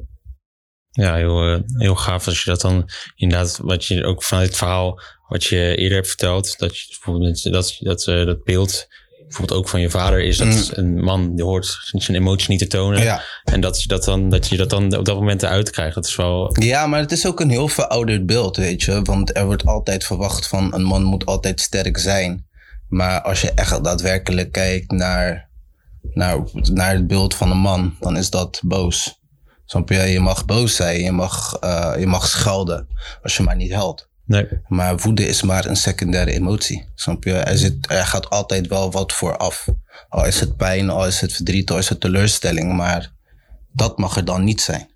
Ja, 0.90 1.14
heel, 1.14 1.42
eh, 1.42 1.60
heel 1.66 1.94
gaaf 1.94 2.26
als 2.26 2.42
je 2.42 2.50
dat 2.50 2.60
dan 2.60 2.90
inderdaad, 3.14 3.58
wat 3.62 3.84
je 3.84 4.04
ook 4.04 4.22
vanuit 4.22 4.48
het 4.48 4.56
verhaal 4.56 5.00
wat 5.28 5.44
je 5.44 5.76
eerder 5.76 5.96
hebt 5.96 6.08
verteld, 6.08 6.58
dat 6.58 6.78
je 6.78 6.86
bijvoorbeeld 6.88 7.42
dat, 7.42 7.76
dat, 7.80 8.06
eh, 8.06 8.24
dat 8.26 8.44
beeld 8.44 8.86
bijvoorbeeld 9.30 9.58
ook 9.60 9.68
van 9.68 9.80
je 9.80 9.90
vader 9.90 10.22
is 10.22 10.36
dat 10.36 10.46
Mm. 10.46 10.64
een 10.70 11.00
man 11.04 11.34
die 11.34 11.44
hoort 11.44 11.78
zijn 11.82 12.16
emoties 12.16 12.48
niet 12.48 12.58
te 12.58 12.66
tonen. 12.66 13.02
Ja. 13.02 13.22
En 13.44 13.60
dat 13.60 13.82
je 13.82 13.88
dat, 13.88 14.04
dan, 14.04 14.28
dat 14.28 14.48
je 14.48 14.56
dat 14.56 14.70
dan 14.70 14.96
op 14.96 15.04
dat 15.04 15.14
moment 15.14 15.42
eruit 15.42 15.70
krijgt. 15.70 15.94
Dat 15.94 16.06
is 16.06 16.16
wel. 16.16 16.56
Ja, 16.60 16.86
maar 16.86 17.00
het 17.00 17.12
is 17.12 17.26
ook 17.26 17.40
een 17.40 17.50
heel 17.50 17.68
verouderd 17.68 18.26
beeld, 18.26 18.56
weet 18.56 18.82
je. 18.82 19.02
Want 19.02 19.36
er 19.36 19.44
wordt 19.44 19.66
altijd 19.66 20.04
verwacht 20.04 20.46
van 20.46 20.74
een 20.74 20.82
man 20.82 21.02
moet 21.02 21.26
altijd 21.26 21.60
sterk 21.60 21.98
zijn. 21.98 22.46
Maar 22.88 23.22
als 23.22 23.40
je 23.40 23.52
echt 23.52 23.84
daadwerkelijk 23.84 24.52
kijkt 24.52 24.90
naar, 24.90 25.50
naar, 26.12 26.38
naar 26.72 26.92
het 26.92 27.06
beeld 27.06 27.34
van 27.34 27.50
een 27.50 27.58
man, 27.58 27.96
dan 28.00 28.16
is 28.16 28.30
dat 28.30 28.60
boos. 28.64 29.18
Snap 29.64 29.88
je? 29.88 29.96
Je 29.96 30.20
mag 30.20 30.44
boos 30.44 30.76
zijn, 30.76 31.02
je 31.02 31.12
mag, 31.12 31.56
eh, 31.60 31.92
je 31.98 32.06
mag 32.06 32.26
schelden, 32.26 32.88
als 33.22 33.36
je 33.36 33.42
maar 33.42 33.56
niet 33.56 33.72
helpt. 33.72 34.08
Nee. 34.30 34.48
Maar 34.66 34.96
woede 34.96 35.26
is 35.26 35.42
maar 35.42 35.66
een 35.66 35.76
secundaire 35.76 36.32
emotie. 36.32 36.88
Snap 36.94 37.24
je? 37.24 37.32
Er, 37.32 37.58
zit, 37.58 37.90
er 37.90 38.06
gaat 38.06 38.30
altijd 38.30 38.66
wel 38.66 38.90
wat 38.90 39.12
vooraf. 39.12 39.68
Al 40.08 40.26
is 40.26 40.40
het 40.40 40.56
pijn, 40.56 40.90
al 40.90 41.06
is 41.06 41.20
het 41.20 41.32
verdriet, 41.32 41.70
al 41.70 41.78
is 41.78 41.88
het 41.88 42.00
teleurstelling. 42.00 42.76
Maar 42.76 43.12
dat 43.72 43.98
mag 43.98 44.16
er 44.16 44.24
dan 44.24 44.44
niet 44.44 44.60
zijn. 44.60 44.90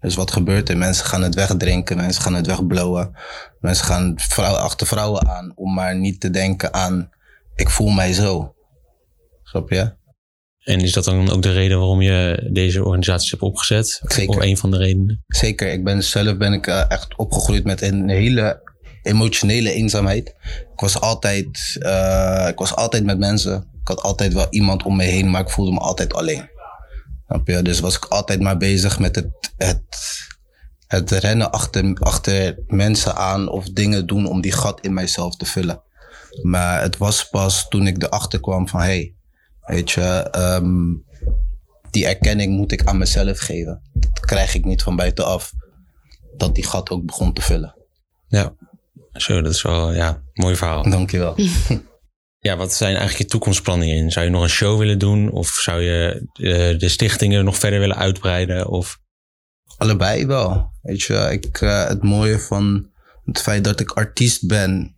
Dus 0.00 0.14
wat 0.14 0.30
gebeurt 0.30 0.68
er? 0.68 0.76
Mensen 0.76 1.06
gaan 1.06 1.22
het 1.22 1.34
wegdrinken, 1.34 1.96
mensen 1.96 2.22
gaan 2.22 2.34
het 2.34 2.46
wegblowen. 2.46 3.16
Mensen 3.60 3.84
gaan 3.84 4.14
vrouwen 4.16 4.60
achter 4.60 4.86
vrouwen 4.86 5.28
aan 5.28 5.52
om 5.54 5.74
maar 5.74 5.96
niet 5.96 6.20
te 6.20 6.30
denken 6.30 6.74
aan 6.74 7.10
ik 7.54 7.70
voel 7.70 7.90
mij 7.90 8.12
zo. 8.12 8.54
Snap 9.42 9.70
je? 9.70 9.94
En 10.58 10.80
is 10.80 10.92
dat 10.92 11.04
dan 11.04 11.30
ook 11.30 11.42
de 11.42 11.52
reden 11.52 11.78
waarom 11.78 12.02
je 12.02 12.48
deze 12.52 12.84
organisaties 12.84 13.30
hebt 13.30 13.42
opgezet? 13.42 14.00
Zeker. 14.02 14.36
Of 14.36 14.42
een 14.42 14.56
van 14.56 14.70
de 14.70 14.76
redenen? 14.76 15.24
Zeker, 15.26 15.72
ik 15.72 15.84
ben 15.84 16.04
zelf 16.04 16.36
ben 16.36 16.52
ik 16.52 16.66
eh, 16.66 16.90
echt 16.90 17.16
opgegroeid 17.16 17.64
met 17.64 17.82
een 17.82 18.08
hele 18.08 18.74
emotionele 19.06 19.72
eenzaamheid. 19.72 20.28
Ik 20.72 20.80
was 20.80 21.00
altijd, 21.00 21.76
eh, 21.78 22.46
ik 22.48 22.58
was 22.58 22.74
altijd 22.74 23.04
met 23.04 23.18
mensen. 23.18 23.70
Ik 23.80 23.88
had 23.88 24.02
altijd 24.02 24.32
wel 24.32 24.46
iemand 24.50 24.82
om 24.82 24.96
me 24.96 25.04
heen, 25.04 25.30
maar 25.30 25.40
ik 25.40 25.50
voelde 25.50 25.72
me 25.72 25.78
altijd 25.78 26.14
alleen. 26.14 26.48
Dus 27.62 27.80
was 27.80 27.96
ik 27.96 28.04
altijd 28.04 28.40
maar 28.40 28.56
bezig 28.56 28.98
met 28.98 29.16
het, 29.16 29.52
het, 29.56 29.82
het 30.86 31.10
rennen 31.10 31.52
achter, 31.52 31.96
achter 32.00 32.58
mensen 32.66 33.16
aan 33.16 33.48
of 33.48 33.68
dingen 33.68 34.06
doen 34.06 34.26
om 34.26 34.40
die 34.40 34.52
gat 34.52 34.80
in 34.80 34.94
mijzelf 34.94 35.36
te 35.36 35.44
vullen. 35.44 35.82
Maar 36.42 36.82
het 36.82 36.96
was 36.96 37.28
pas 37.28 37.68
toen 37.68 37.86
ik 37.86 38.02
erachter 38.02 38.40
kwam 38.40 38.68
van, 38.68 38.80
hey, 38.80 39.14
weet 39.60 39.90
je, 39.90 40.28
ehm, 40.30 40.94
die 41.90 42.06
erkenning 42.06 42.56
moet 42.56 42.72
ik 42.72 42.84
aan 42.84 42.98
mezelf 42.98 43.38
geven. 43.38 43.82
Dat 43.92 44.20
krijg 44.20 44.54
ik 44.54 44.64
niet 44.64 44.82
van 44.82 44.96
buitenaf. 44.96 45.52
Dat 46.36 46.54
die 46.54 46.66
gat 46.66 46.90
ook 46.90 47.06
begon 47.06 47.32
te 47.32 47.40
vullen. 47.40 47.74
Ja. 48.28 48.54
Zo, 49.16 49.42
dat 49.42 49.54
is 49.54 49.62
wel 49.62 49.92
ja, 49.92 50.22
mooi 50.32 50.56
verhaal. 50.56 50.90
Dankjewel. 50.90 51.34
Ja, 52.38 52.56
wat 52.56 52.74
zijn 52.74 52.90
eigenlijk 52.90 53.18
je 53.18 53.26
toekomstplannen 53.28 53.88
in? 53.88 54.10
Zou 54.10 54.24
je 54.24 54.30
nog 54.30 54.42
een 54.42 54.48
show 54.48 54.78
willen 54.78 54.98
doen? 54.98 55.30
Of 55.30 55.48
zou 55.48 55.82
je 55.82 56.26
eh, 56.32 56.78
de 56.78 56.88
stichtingen 56.88 57.44
nog 57.44 57.58
verder 57.58 57.80
willen 57.80 57.96
uitbreiden? 57.96 58.68
Of 58.68 58.98
Allebei 59.76 60.26
wel. 60.26 60.72
Weet 60.82 61.02
je, 61.02 61.28
ik, 61.30 61.60
eh, 61.60 61.86
het 61.86 62.02
mooie 62.02 62.38
van 62.38 62.90
het 63.24 63.40
feit 63.40 63.64
dat 63.64 63.80
ik 63.80 63.90
artiest 63.90 64.46
ben, 64.46 64.96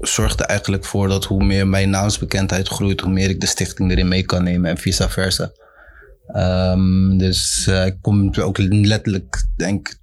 zorgt 0.00 0.40
er 0.40 0.46
eigenlijk 0.46 0.84
voor 0.84 1.08
dat 1.08 1.24
hoe 1.24 1.44
meer 1.44 1.66
mijn 1.66 1.90
naamsbekendheid 1.90 2.68
groeit, 2.68 3.00
hoe 3.00 3.12
meer 3.12 3.30
ik 3.30 3.40
de 3.40 3.46
stichting 3.46 3.90
erin 3.90 4.08
mee 4.08 4.22
kan 4.22 4.42
nemen 4.42 4.70
en 4.70 4.78
vice 4.78 5.08
versa. 5.08 5.52
Ehm, 6.26 7.16
dus 7.18 7.66
eh, 7.66 7.86
ik 7.86 7.96
kom 8.00 8.34
ook 8.40 8.58
letterlijk, 8.58 9.44
denk 9.56 9.96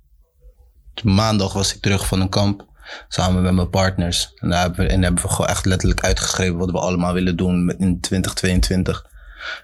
maandag 1.04 1.54
was 1.54 1.76
ik 1.76 1.82
terug 1.82 2.08
van 2.08 2.22
een 2.22 2.30
kamp. 2.30 2.66
Samen 3.08 3.44
met 3.44 3.54
mijn 3.54 3.70
partners. 3.70 4.34
En 4.36 4.50
daar 4.50 4.62
hebben 4.62 4.86
we, 4.86 4.92
en 4.92 5.04
hebben 5.04 5.22
we 5.24 5.30
gewoon 5.30 5.50
echt 5.50 5.66
letterlijk 5.66 6.04
uitgeschreven 6.04 6.58
wat 6.58 6.72
we 6.72 6.80
allemaal 6.80 7.14
willen 7.14 7.38
doen 7.38 7.74
in 7.78 8.00
2022. 8.00 9.06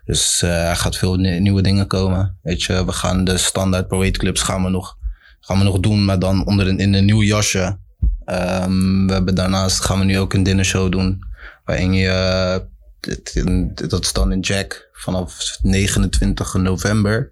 Dus 0.06 0.42
eh, 0.42 0.70
er 0.70 0.76
gaat 0.76 0.98
veel 0.98 1.16
ni- 1.16 1.40
nieuwe 1.40 1.62
dingen 1.62 1.88
komen. 1.88 2.38
Weet 2.42 2.64
je, 2.64 2.86
we 2.86 2.92
gaan 2.92 3.24
de 3.24 3.38
standaard 3.38 3.88
Pro 3.88 4.12
clubs 4.12 4.42
gaan 4.42 4.64
we 4.64 4.70
nog, 4.70 4.98
gaan 5.40 5.58
we 5.58 5.64
nog 5.64 5.80
doen, 5.80 6.06
maar 6.06 6.20
dan 6.20 6.46
onder 6.46 6.80
in 6.80 6.94
een 6.94 7.06
nieuw 7.06 7.22
jasje. 7.22 7.78
Ehm, 8.26 9.06
we 9.06 9.14
hebben 9.14 9.36
daarnaast 9.36 9.84
gaan 9.84 10.00
we 10.00 10.06
nu 10.06 10.20
ook 10.20 10.34
een 10.34 10.44
dinnershow 10.44 10.92
doen. 10.92 11.24
Waarin 11.66 11.94
je, 11.94 12.66
dat 13.88 14.04
is 14.04 14.14
dan 14.14 14.32
in 14.32 14.40
Jack 14.40 14.90
vanaf 14.92 15.58
29 15.62 16.54
november. 16.54 17.32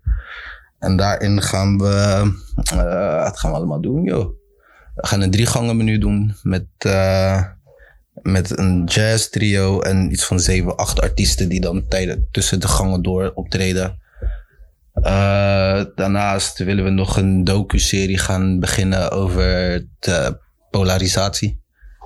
En 0.80 0.97
daarin 0.97 1.41
gaan 1.41 1.78
we, 1.78 2.21
wat 3.23 3.39
gaan 3.39 3.52
we 3.52 3.58
allemaal 3.58 3.82
doen 3.82 4.04
joh? 4.04 4.38
We 5.01 5.07
gaan 5.07 5.21
een 5.21 5.31
drie 5.31 5.45
gangen 5.45 5.77
menu 5.77 5.97
doen 5.97 6.35
met, 6.43 6.65
eh, 6.77 7.43
met 8.21 8.57
een 8.57 8.83
jazz 8.83 9.29
trio 9.29 9.81
en 9.81 10.12
iets 10.12 10.25
van 10.25 10.39
zeven, 10.39 10.75
acht 10.75 11.01
artiesten 11.01 11.49
die 11.49 11.62
dan 11.62 11.88
tijden 11.88 12.27
tussen 12.31 12.59
de 12.59 12.67
gangen 12.67 13.01
door 13.01 13.31
optreden. 13.33 13.99
Eh, 14.93 15.83
daarnaast 15.95 16.57
willen 16.57 16.83
we 16.83 16.89
nog 16.89 17.17
een 17.17 17.43
docu-serie 17.43 18.17
gaan 18.17 18.59
beginnen 18.59 19.12
over 19.12 19.41
de 19.99 20.38
polarisatie. 20.69 21.62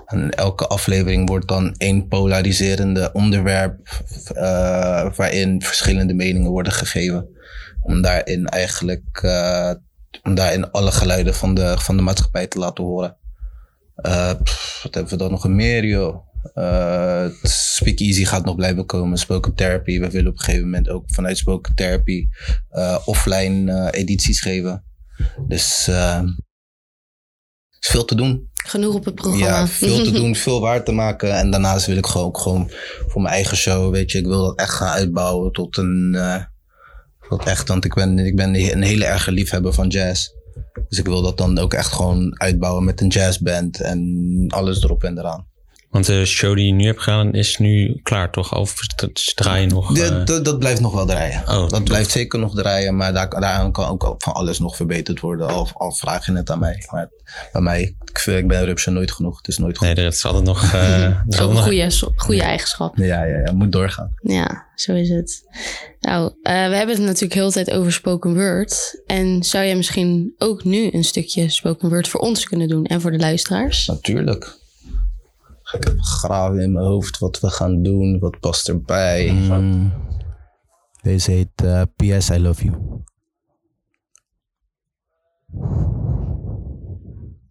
En 0.06 0.32
elke 0.32 0.68
aflevering 0.68 1.30
wordt 1.30 1.48
dan 1.48 1.76
één 1.78 2.08
polariserende 2.08 3.10
onderwerp 3.14 4.04
eh, 4.34 5.16
waarin 5.16 5.62
verschillende 5.62 6.14
meningen 6.14 6.52
worden 6.52 6.74
gegeven. 6.74 7.28
Om 7.82 8.02
daarin 8.02 8.48
eigenlijk 8.48 9.22
om 10.24 10.36
daarin 10.36 10.72
alle 10.72 10.92
geluiden 10.92 11.36
van 11.36 11.54
de, 11.54 11.76
van 11.78 11.98
de 11.98 12.04
maatschappij 12.04 12.48
te 12.48 12.60
laten 12.60 12.84
horen. 12.84 13.18
Eh, 13.96 14.32
pff, 14.44 14.80
wat 14.84 14.94
hebben 14.94 15.12
we 15.12 15.18
dan 15.18 15.32
nog 15.32 15.48
meer, 15.48 15.86
joh? 15.86 16.32
Eh, 16.54 17.26
Speak 17.44 18.00
Easy 18.00 18.26
gaat 18.26 18.46
nog 18.46 18.56
blijven 18.56 18.86
komen. 18.86 19.18
Spoken 19.18 19.56
Therapy. 19.56 20.00
We 20.00 20.10
willen 20.10 20.32
op 20.32 20.38
een 20.38 20.44
gegeven 20.44 20.66
moment 20.66 20.90
ook 20.90 21.04
vanuit 21.08 21.38
Spoken 21.38 21.76
Therapy 21.76 22.28
eh, 22.70 22.98
offline 23.06 23.72
eh, 23.72 24.00
edities 24.02 24.42
geven. 24.42 24.84
Dus 25.48 25.88
eh, 25.88 26.18
er 26.18 26.36
is 27.80 27.88
veel 27.88 28.06
te 28.06 28.16
doen. 28.16 28.52
Genoeg 28.54 28.96
op 28.96 29.06
het 29.06 29.16
programma. 29.16 29.46
Ja, 29.46 29.68
veel 29.68 30.04
te 30.04 30.12
doen, 30.20 30.36
veel 30.36 30.62
waar 30.62 30.84
te 30.84 30.92
maken. 30.92 31.38
En 31.38 31.52
daarnaast 31.52 31.86
wil 31.86 31.98
ik 31.98 32.06
gewoon 32.06 32.28
ook 32.28 32.38
gewoon 32.38 32.72
voor 33.08 33.22
mijn 33.22 33.34
eigen 33.34 33.58
show, 33.58 33.92
weet 33.92 34.12
je, 34.12 34.18
ik 34.18 34.26
wil 34.26 34.42
dat 34.42 34.60
echt 34.60 34.74
gaan 34.74 34.94
uitbouwen 34.94 35.52
tot 35.52 35.78
een, 35.78 36.16
tot 37.30 37.46
echt, 37.46 37.68
want 37.68 37.86
ik 37.86 37.94
ben, 37.94 38.20
ik 38.20 38.36
ben 38.36 38.56
een 38.56 38.82
hele 38.82 39.06
erge 39.06 39.32
liefhebber 39.32 39.74
van 39.74 39.88
jazz. 39.88 40.30
Dus 40.90 41.00
ik 41.00 41.06
wil 41.06 41.22
dat 41.22 41.38
dan 41.38 41.58
ook 41.58 41.74
echt 41.74 41.94
gewoon 41.94 42.40
uitbouwen 42.40 42.84
met 42.84 43.02
een 43.02 43.08
jazzband 43.08 43.82
en 43.82 44.46
alles 44.48 44.84
erop 44.84 45.04
en 45.04 45.18
eraan. 45.18 45.48
Want 45.94 46.06
de 46.06 46.26
show 46.26 46.56
die 46.56 46.66
je 46.66 46.72
nu 46.74 46.86
hebt 46.86 47.02
gedaan 47.02 47.34
is 47.34 47.58
nu 47.58 48.00
klaar 48.04 48.32
toch? 48.32 48.56
Of 48.56 48.76
draai 49.36 49.62
je 49.62 49.68
nog? 49.68 49.98
Ja, 49.98 50.06
eh, 50.20 50.26
dat, 50.26 50.46
dat 50.46 50.60
blijft 50.60 50.82
nog 50.82 50.94
wel 50.94 51.06
draaien. 51.06 51.42
Oh, 51.48 51.70
dat 51.70 51.84
blijft 51.84 52.12
zeker 52.12 52.40
nog 52.40 52.56
draaien, 52.56 52.96
maar 52.96 53.14
daar, 53.14 53.30
daaraan 53.30 53.72
kan 53.72 53.88
ook 53.90 54.16
van 54.18 54.34
alles 54.34 54.60
nog 54.60 54.76
verbeterd 54.76 55.20
worden. 55.20 55.48
Al, 55.48 55.70
al 55.74 55.92
vraag 55.92 56.26
je 56.26 56.32
het 56.34 56.50
aan 56.50 56.60
mij. 56.60 56.84
Maar 56.92 57.10
bij 57.52 57.62
mij, 57.62 57.82
ik, 58.06 58.20
vind- 58.20 58.38
ik 58.38 58.48
ben 58.48 58.66
rupsje 58.66 58.90
nooit 58.92 59.12
genoeg. 59.12 59.38
Het 59.38 59.48
is 59.48 59.58
nooit 59.58 59.78
goed. 59.78 59.88
nee, 59.88 59.96
er 59.96 60.06
is 60.06 60.26
altijd 60.26 60.44
nog. 60.44 60.64
eh, 60.74 61.04
er 61.04 61.24
is 61.28 61.40
Ook 61.40 61.50
een 61.52 61.58
goede, 61.58 61.92
goede 62.16 62.42
eigenschap. 62.42 62.98
Ja, 62.98 63.24
ja, 63.24 63.38
ja, 63.46 63.52
moet 63.52 63.72
doorgaan. 63.72 64.14
Ja, 64.22 64.66
zo 64.76 64.94
is 64.94 65.10
het. 65.10 65.44
Nou, 66.00 66.26
eh, 66.42 66.54
we 66.54 66.76
hebben 66.76 66.96
het 66.96 67.06
natuurlijk 67.06 67.34
heel 67.34 67.48
de 67.48 67.54
tijd 67.54 67.72
over 67.72 67.92
spoken 67.94 68.34
word. 68.34 69.02
En 69.06 69.44
zou 69.44 69.66
jij 69.66 69.76
misschien 69.76 70.34
ook 70.38 70.64
nu 70.64 70.90
een 70.92 71.04
stukje 71.04 71.50
spoken 71.50 71.90
word 71.90 72.08
voor 72.08 72.20
ons 72.20 72.44
kunnen 72.46 72.68
doen 72.68 72.86
en 72.86 73.02
voor 73.02 73.12
de 73.12 73.20
luisteraars? 73.20 73.86
Natuurlijk. 73.88 74.62
Graven 75.98 76.60
in 76.60 76.72
mijn 76.72 76.86
hoofd 76.86 77.20
wat 77.20 77.40
we 77.40 77.50
gaan 77.50 77.84
doen, 77.84 78.20
wat 78.20 78.40
past 78.40 78.70
erbij. 78.70 79.32
Mm. 79.32 79.94
Deze 81.02 81.32
heet 81.32 81.64
eh, 81.64 81.82
PS 81.96 82.30
I 82.30 82.40
Love 82.40 82.66
You. 82.66 83.04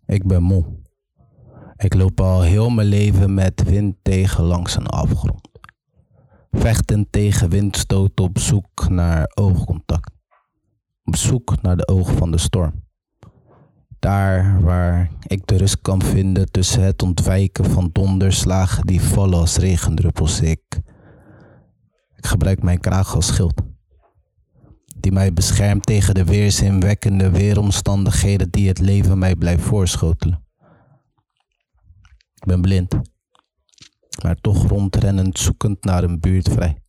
Ik 0.06 0.26
ben 0.26 0.42
moe. 0.42 0.80
Ik 1.76 1.94
loop 1.94 2.20
al 2.20 2.42
heel 2.42 2.70
mijn 2.70 2.88
leven 2.88 3.34
met 3.34 3.62
wind 3.62 3.96
tegen 4.02 4.44
langs 4.44 4.76
een 4.76 4.86
afgrond. 4.86 5.48
Vechten 6.50 7.06
tegen 7.10 7.48
windstoot 7.48 8.20
op 8.20 8.38
zoek 8.38 8.88
naar 8.88 9.30
oogcontact. 9.34 10.10
Op 11.04 11.16
zoek 11.16 11.62
naar 11.62 11.76
de 11.76 11.88
ogen 11.88 12.16
van 12.16 12.30
de 12.30 12.38
storm. 12.38 12.84
Daar 14.02 14.60
waar 14.62 15.10
ik 15.26 15.46
de 15.46 15.56
rust 15.56 15.80
kan 15.80 16.02
vinden 16.02 16.50
tussen 16.50 16.82
het 16.82 17.02
ontwijken 17.02 17.64
van 17.64 17.90
donderslagen 17.92 18.86
die 18.86 19.00
vallen 19.00 19.38
als 19.38 19.56
regendruppels. 19.56 20.40
Ik, 20.40 20.80
ik 22.16 22.26
gebruik 22.26 22.62
mijn 22.62 22.80
kraag 22.80 23.14
als 23.14 23.26
schild. 23.26 23.62
Die 24.96 25.12
mij 25.12 25.32
beschermt 25.32 25.86
tegen 25.86 26.14
de 26.14 26.24
weerzinwekkende 26.24 27.30
weeromstandigheden 27.30 28.50
die 28.50 28.68
het 28.68 28.78
leven 28.78 29.18
mij 29.18 29.36
blijft 29.36 29.62
voorschotelen. 29.62 30.44
Ik 32.34 32.44
ben 32.46 32.60
blind, 32.60 32.94
maar 34.22 34.36
toch 34.40 34.66
rondrennend 34.66 35.38
zoekend 35.38 35.84
naar 35.84 36.04
een 36.04 36.20
buurt 36.20 36.48
vrij. 36.48 36.82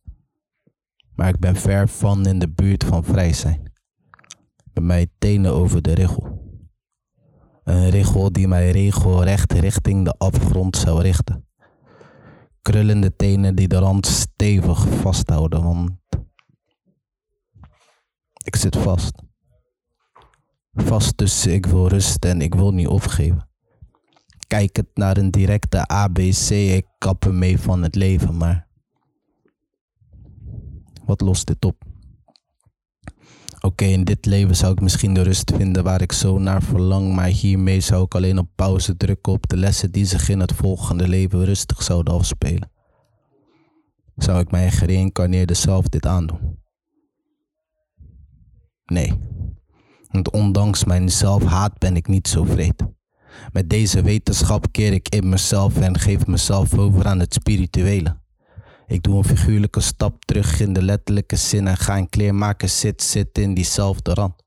Maar 1.14 1.28
ik 1.28 1.38
ben 1.38 1.56
ver 1.56 1.88
van 1.88 2.26
in 2.26 2.38
de 2.38 2.48
buurt 2.48 2.84
van 2.84 3.04
vrij 3.04 3.32
zijn. 3.32 3.72
Bij 4.72 4.84
mij 4.84 5.06
tenen 5.18 5.52
over 5.52 5.82
de 5.82 5.92
richel. 5.92 6.33
Een 7.64 7.90
richel 7.90 8.32
die 8.32 8.48
mij 8.48 8.70
regelrecht 8.70 9.52
richting 9.52 10.04
de 10.04 10.14
afgrond 10.18 10.76
zou 10.76 11.02
richten. 11.02 11.48
krullende 12.62 13.16
tenen 13.16 13.54
die 13.54 13.68
de 13.68 13.78
rand 13.78 14.06
stevig 14.06 14.88
vasthouden, 14.88 15.62
want 15.62 15.90
ik 18.44 18.56
zit 18.56 18.76
vast. 18.76 19.22
Vast 20.72 21.16
tussen 21.16 21.52
ik 21.52 21.66
wil 21.66 21.88
rusten 21.88 22.30
en 22.30 22.40
ik 22.40 22.54
wil 22.54 22.72
niet 22.72 22.88
opgeven. 22.88 23.48
Kijk 24.46 24.76
het 24.76 24.88
naar 24.94 25.16
een 25.16 25.30
directe 25.30 25.86
ABC, 25.86 26.50
ik 26.50 26.86
kap 26.98 27.26
mee 27.30 27.60
van 27.60 27.82
het 27.82 27.94
leven, 27.94 28.36
maar 28.36 28.68
wat 31.04 31.20
lost 31.20 31.46
dit 31.46 31.64
op? 31.64 31.83
Oké, 33.64 33.84
in 33.84 34.04
dit 34.04 34.26
leven 34.26 34.56
zou 34.56 34.72
ik 34.72 34.80
misschien 34.80 35.14
de 35.14 35.22
rust 35.22 35.52
vinden 35.56 35.84
waar 35.84 36.02
ik 36.02 36.12
zo 36.12 36.38
naar 36.38 36.62
verlang, 36.62 37.14
maar 37.14 37.26
hiermee 37.26 37.80
zou 37.80 38.04
ik 38.04 38.14
alleen 38.14 38.38
op 38.38 38.48
pauze 38.54 38.96
drukken 38.96 39.32
op 39.32 39.48
de 39.48 39.56
lessen 39.56 39.90
die 39.90 40.04
zich 40.04 40.28
in 40.28 40.40
het 40.40 40.52
volgende 40.52 41.08
leven 41.08 41.44
rustig 41.44 41.82
zouden 41.82 42.14
afspelen. 42.14 42.70
Zou 44.16 44.40
ik 44.40 44.50
mijn 44.50 44.72
gereïncarneerde 44.72 45.54
zelf 45.54 45.88
dit 45.88 46.06
aandoen? 46.06 46.58
Nee, 48.84 49.12
want 50.10 50.30
ondanks 50.30 50.84
mijn 50.84 51.10
zelfhaat 51.10 51.78
ben 51.78 51.96
ik 51.96 52.08
niet 52.08 52.28
zo 52.28 52.44
vreed. 52.44 52.84
Met 53.52 53.70
deze 53.70 54.02
wetenschap 54.02 54.66
keer 54.70 54.92
ik 54.92 55.08
in 55.08 55.28
mezelf 55.28 55.80
en 55.80 55.98
geef 55.98 56.26
mezelf 56.26 56.78
over 56.78 57.06
aan 57.06 57.20
het 57.20 57.34
spirituele. 57.34 58.22
Ik 58.86 59.02
doe 59.02 59.16
een 59.16 59.24
figuurlijke 59.24 59.80
stap 59.80 60.24
terug 60.24 60.60
in 60.60 60.72
de 60.72 60.82
letterlijke 60.82 61.36
zin 61.36 61.66
en 61.66 61.76
ga 61.76 61.96
een 61.96 62.08
kleermaker 62.08 62.68
zit 62.68 63.02
zitten 63.02 63.42
in 63.42 63.54
diezelfde 63.54 64.14
rand. 64.14 64.42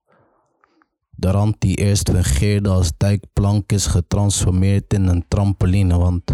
De 1.09 1.31
rand 1.31 1.55
die 1.61 1.75
eerst 1.75 2.09
fungeerde 2.09 2.69
als 2.69 2.91
duikplank 2.97 3.71
is 3.71 3.85
getransformeerd 3.85 4.93
in 4.93 5.07
een 5.07 5.25
trampoline, 5.27 5.97
want 5.97 6.31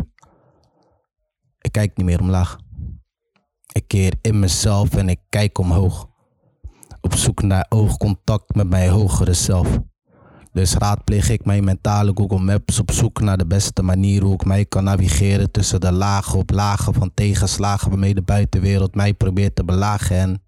ik 1.62 1.72
kijk 1.72 1.98
niet 1.98 2.06
meer 2.06 2.20
omlaag. 2.20 2.58
Ik 3.72 3.88
keer 3.88 4.14
in 4.22 4.40
mezelf 4.40 4.96
en 4.96 5.10
ik 5.10 5.20
kijk 5.30 5.58
omhoog. 5.58 6.10
Op 7.02 7.16
zoek 7.16 7.42
naar 7.42 7.66
oogcontact 7.70 8.56
met 8.56 8.70
mijn 8.70 8.90
hogere 8.90 9.34
zelf. 9.34 9.80
Dus 10.54 10.74
raadpleeg 10.74 11.30
ik 11.30 11.46
mijn 11.46 11.64
mentale 11.64 12.12
Google 12.16 12.40
Maps 12.40 12.80
op 12.80 12.92
zoek 12.92 13.22
naar 13.22 13.38
de 13.38 13.46
beste 13.46 13.82
manier 13.82 14.22
hoe 14.22 14.34
ik 14.34 14.46
mij 14.46 14.66
kan 14.66 14.84
navigeren 14.84 15.52
tussen 15.52 15.82
de 15.82 15.92
lagen 15.92 16.40
op 16.40 16.50
lagen 16.50 16.94
van 16.94 17.12
tegenslagen 17.14 17.90
waarmee 17.90 18.14
de 18.14 18.22
buitenwereld 18.22 18.96
mij 18.96 19.14
probeert 19.14 19.56
te 19.56 19.64
belagen 19.64 20.18
en 20.18 20.42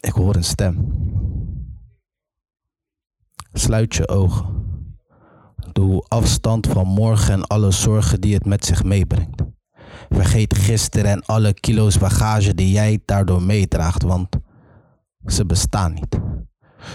ik 0.00 0.12
hoor 0.12 0.36
een 0.36 0.44
stem. 0.44 0.92
Sluit 3.52 3.94
je 3.94 4.08
ogen. 4.08 4.62
Doe 5.72 6.04
afstand 6.08 6.66
van 6.66 6.86
morgen 6.86 7.32
en 7.32 7.46
alle 7.46 7.70
zorgen 7.70 8.20
die 8.20 8.34
het 8.34 8.44
met 8.44 8.64
zich 8.64 8.84
meebrengt. 8.84 9.42
Vergeet 10.08 10.56
gisteren 10.56 11.10
en 11.10 11.24
alle 11.24 11.54
kilo's 11.54 11.98
bagage 11.98 12.54
die 12.54 12.70
jij 12.70 13.00
daardoor 13.04 13.42
meedraagt, 13.42 14.02
want 14.02 14.28
ze 15.26 15.46
bestaan 15.46 15.94
niet. 15.94 16.18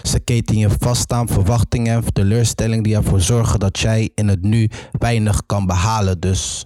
Ze 0.04 0.19
keten 0.19 0.58
je 0.58 0.69
vast 0.69 1.12
aan 1.12 1.28
verwachtingen 1.28 1.95
en 1.95 2.13
teleurstelling 2.13 2.84
die 2.84 2.95
ervoor 2.95 3.21
zorgen 3.21 3.60
dat 3.60 3.80
jij 3.80 4.12
in 4.15 4.28
het 4.28 4.41
nu 4.41 4.69
weinig 4.91 5.45
kan 5.45 5.65
behalen. 5.65 6.19
Dus 6.19 6.65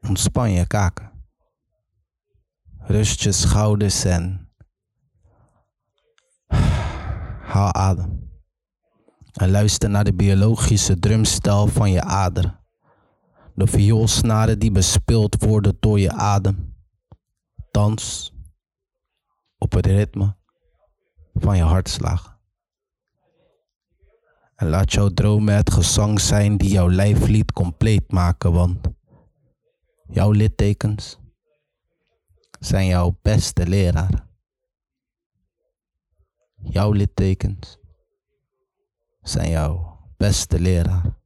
ontspan 0.00 0.50
je 0.50 0.66
kaken. 0.66 1.10
Rust 2.78 3.22
je 3.22 3.32
schouders 3.32 4.04
en 4.04 4.48
haal 7.42 7.74
adem. 7.74 8.28
En 9.32 9.50
luister 9.50 9.90
naar 9.90 10.04
de 10.04 10.14
biologische 10.14 10.98
drumstel 10.98 11.66
van 11.66 11.90
je 11.90 12.02
aderen. 12.02 12.58
De 13.54 13.66
vioolsnaren 13.66 14.58
die 14.58 14.72
bespeeld 14.72 15.44
worden 15.44 15.76
door 15.80 16.00
je 16.00 16.12
adem. 16.12 16.74
Dans 17.70 18.32
op 19.58 19.72
het 19.72 19.86
ritme 19.86 20.38
van 21.40 21.56
je 21.56 21.62
hartslag. 21.62 22.38
En 24.54 24.68
laat 24.68 24.92
jouw 24.92 25.08
dromen 25.08 25.54
het 25.54 25.70
gezang 25.70 26.20
zijn 26.20 26.56
die 26.56 26.70
jouw 26.70 26.90
lijflied 26.90 27.52
compleet 27.52 28.12
maken, 28.12 28.52
want 28.52 28.88
jouw 30.06 30.30
littekens 30.30 31.18
zijn 32.58 32.86
jouw 32.86 33.18
beste 33.22 33.66
leraar. 33.66 34.28
Jouw 36.62 36.92
littekens 36.92 37.78
zijn 39.20 39.50
jouw 39.50 39.98
beste 40.16 40.60
leraar. 40.60 41.18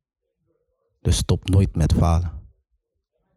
Dus 1.00 1.16
stop 1.16 1.48
nooit 1.48 1.76
met 1.76 1.92
falen. 1.92 2.32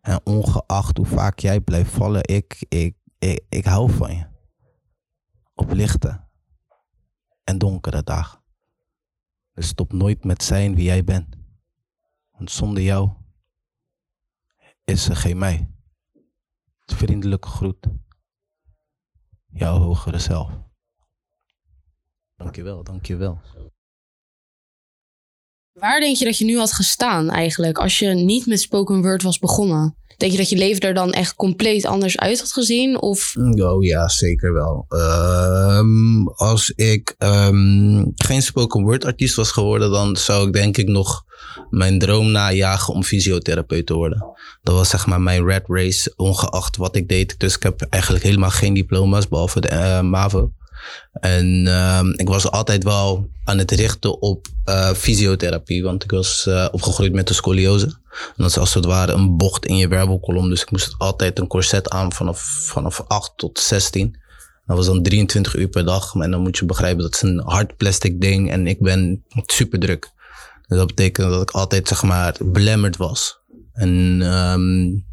En 0.01 0.19
ongeacht 0.23 0.97
hoe 0.97 1.05
vaak 1.05 1.39
jij 1.39 1.61
blijft 1.61 1.91
vallen, 1.91 2.21
ik, 2.27 2.65
ik, 2.69 2.95
ik, 3.19 3.45
ik 3.49 3.65
hou 3.65 3.91
van 3.91 4.15
je. 4.15 4.25
Op 5.53 5.71
lichten 5.71 6.26
en 7.47 7.57
donkere 7.57 8.03
dagen. 8.03 8.41
Dus 9.53 9.67
stop 9.67 9.93
nooit 9.93 10.23
met 10.23 10.43
zijn 10.43 10.75
wie 10.75 10.83
jij 10.83 11.03
bent. 11.03 11.35
Want 12.31 12.51
zonder 12.51 12.83
jou 12.83 13.11
is 14.83 15.09
er 15.09 15.15
geen 15.15 15.37
mij. 15.37 15.71
Vriendelijke 16.85 17.47
groet. 17.47 17.87
Jouw 19.45 19.77
hogere 19.77 20.19
zelf. 20.19 20.51
Dankjewel, 22.35 22.83
dankjewel. 22.83 23.41
Waar 25.79 25.99
denk 25.99 26.15
je 26.15 26.25
dat 26.25 26.37
je 26.37 26.45
nu 26.45 26.57
had 26.57 26.73
gestaan 26.73 27.29
eigenlijk 27.29 27.77
als 27.77 27.99
je 27.99 28.07
niet 28.07 28.45
met 28.45 28.59
spoken 28.59 29.01
word 29.01 29.23
was 29.23 29.39
begonnen? 29.39 29.95
Denk 30.17 30.31
je 30.31 30.37
dat 30.37 30.49
je 30.49 30.57
leven 30.57 30.81
er 30.81 30.93
dan 30.93 31.11
echt 31.11 31.35
compleet 31.35 31.85
anders 31.85 32.17
uit 32.17 32.39
had 32.39 32.51
gezien? 32.51 33.01
Of? 33.01 33.35
Oh 33.59 33.83
ja, 33.83 34.07
zeker 34.07 34.53
wel. 34.53 34.85
Ehm, 34.89 36.27
als 36.27 36.69
ik 36.69 37.15
ehm, 37.17 38.05
geen 38.15 38.41
spoken 38.41 38.83
word 38.83 39.05
artiest 39.05 39.35
was 39.35 39.51
geworden, 39.51 39.91
dan 39.91 40.15
zou 40.15 40.47
ik 40.47 40.53
denk 40.53 40.77
ik 40.77 40.87
nog 40.87 41.23
mijn 41.69 41.99
droom 41.99 42.31
najagen 42.31 42.93
om 42.93 43.03
fysiotherapeut 43.03 43.85
te 43.85 43.93
worden. 43.93 44.25
Dat 44.63 44.75
was 44.75 44.89
zeg 44.89 45.07
maar 45.07 45.21
mijn 45.21 45.45
red 45.45 45.63
race, 45.67 46.13
ongeacht 46.15 46.77
wat 46.77 46.95
ik 46.95 47.07
deed. 47.07 47.39
Dus 47.39 47.55
ik 47.55 47.63
heb 47.63 47.81
eigenlijk 47.89 48.23
helemaal 48.23 48.49
geen 48.49 48.73
diploma's, 48.73 49.27
behalve 49.27 49.59
de 49.59 49.71
uh, 49.71 50.01
MAVO. 50.01 50.51
En 51.13 51.67
ehm, 51.67 52.09
ik 52.15 52.27
was 52.27 52.51
altijd 52.51 52.83
wel 52.83 53.29
aan 53.43 53.57
het 53.57 53.71
richten 53.71 54.21
op 54.21 54.47
uh, 54.65 54.91
fysiotherapie, 54.91 55.83
want 55.83 56.03
ik 56.03 56.11
was 56.11 56.45
uh, 56.47 56.67
opgegroeid 56.71 57.13
met 57.13 57.27
de 57.27 57.33
scoliose. 57.33 57.85
En 57.85 58.33
dat 58.35 58.49
is 58.49 58.57
als 58.57 58.73
het 58.73 58.85
ware 58.85 59.11
een 59.11 59.37
bocht 59.37 59.65
in 59.65 59.77
je 59.77 59.87
wervelkolom. 59.87 60.49
Dus 60.49 60.61
ik 60.61 60.71
moest 60.71 60.95
altijd 60.97 61.39
een 61.39 61.47
corset 61.47 61.89
aan 61.89 62.13
vanaf, 62.13 62.41
vanaf 62.71 63.03
8 63.07 63.33
tot 63.35 63.59
16. 63.59 64.19
Dat 64.65 64.77
was 64.77 64.85
dan 64.85 65.03
23 65.03 65.55
uur 65.55 65.67
per 65.67 65.85
dag. 65.85 66.13
En 66.15 66.31
dan 66.31 66.41
moet 66.41 66.57
je 66.57 66.65
begrijpen, 66.65 67.03
dat 67.03 67.13
is 67.13 67.21
een 67.21 67.41
hard 67.45 67.77
plastic 67.77 68.21
ding. 68.21 68.51
En 68.51 68.67
ik 68.67 68.81
ben 68.81 69.23
super 69.45 69.79
druk. 69.79 70.11
Dus 70.67 70.77
dat 70.77 70.87
betekent 70.87 71.29
dat 71.29 71.41
ik 71.41 71.51
altijd, 71.51 71.87
zeg 71.87 72.03
maar, 72.03 72.35
belemmerd 72.39 72.97
was. 72.97 73.39
En 73.73 74.21
um, 74.21 75.05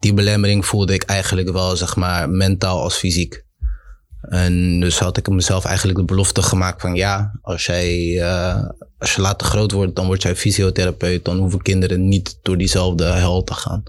die 0.00 0.14
belemmering 0.14 0.66
voelde 0.66 0.94
ik 0.94 1.02
eigenlijk 1.02 1.50
wel, 1.52 1.76
zeg 1.76 1.96
maar, 1.96 2.30
mentaal 2.30 2.82
als 2.82 2.96
fysiek. 2.96 3.46
En 4.20 4.80
dus 4.80 4.98
had 4.98 5.16
ik 5.16 5.28
mezelf 5.28 5.64
eigenlijk 5.64 5.98
de 5.98 6.04
belofte 6.04 6.42
gemaakt 6.42 6.80
van 6.80 6.94
ja, 6.94 7.38
als 7.42 7.66
jij 7.66 7.96
uh, 7.98 8.68
als 8.98 9.14
je 9.14 9.20
later 9.20 9.46
groot 9.46 9.72
wordt, 9.72 9.96
dan 9.96 10.06
word 10.06 10.22
jij 10.22 10.36
fysiotherapeut. 10.36 11.24
Dan 11.24 11.38
hoeven 11.38 11.62
kinderen 11.62 12.08
niet 12.08 12.38
door 12.42 12.56
diezelfde 12.56 13.04
hel 13.04 13.44
te 13.44 13.54
gaan. 13.54 13.82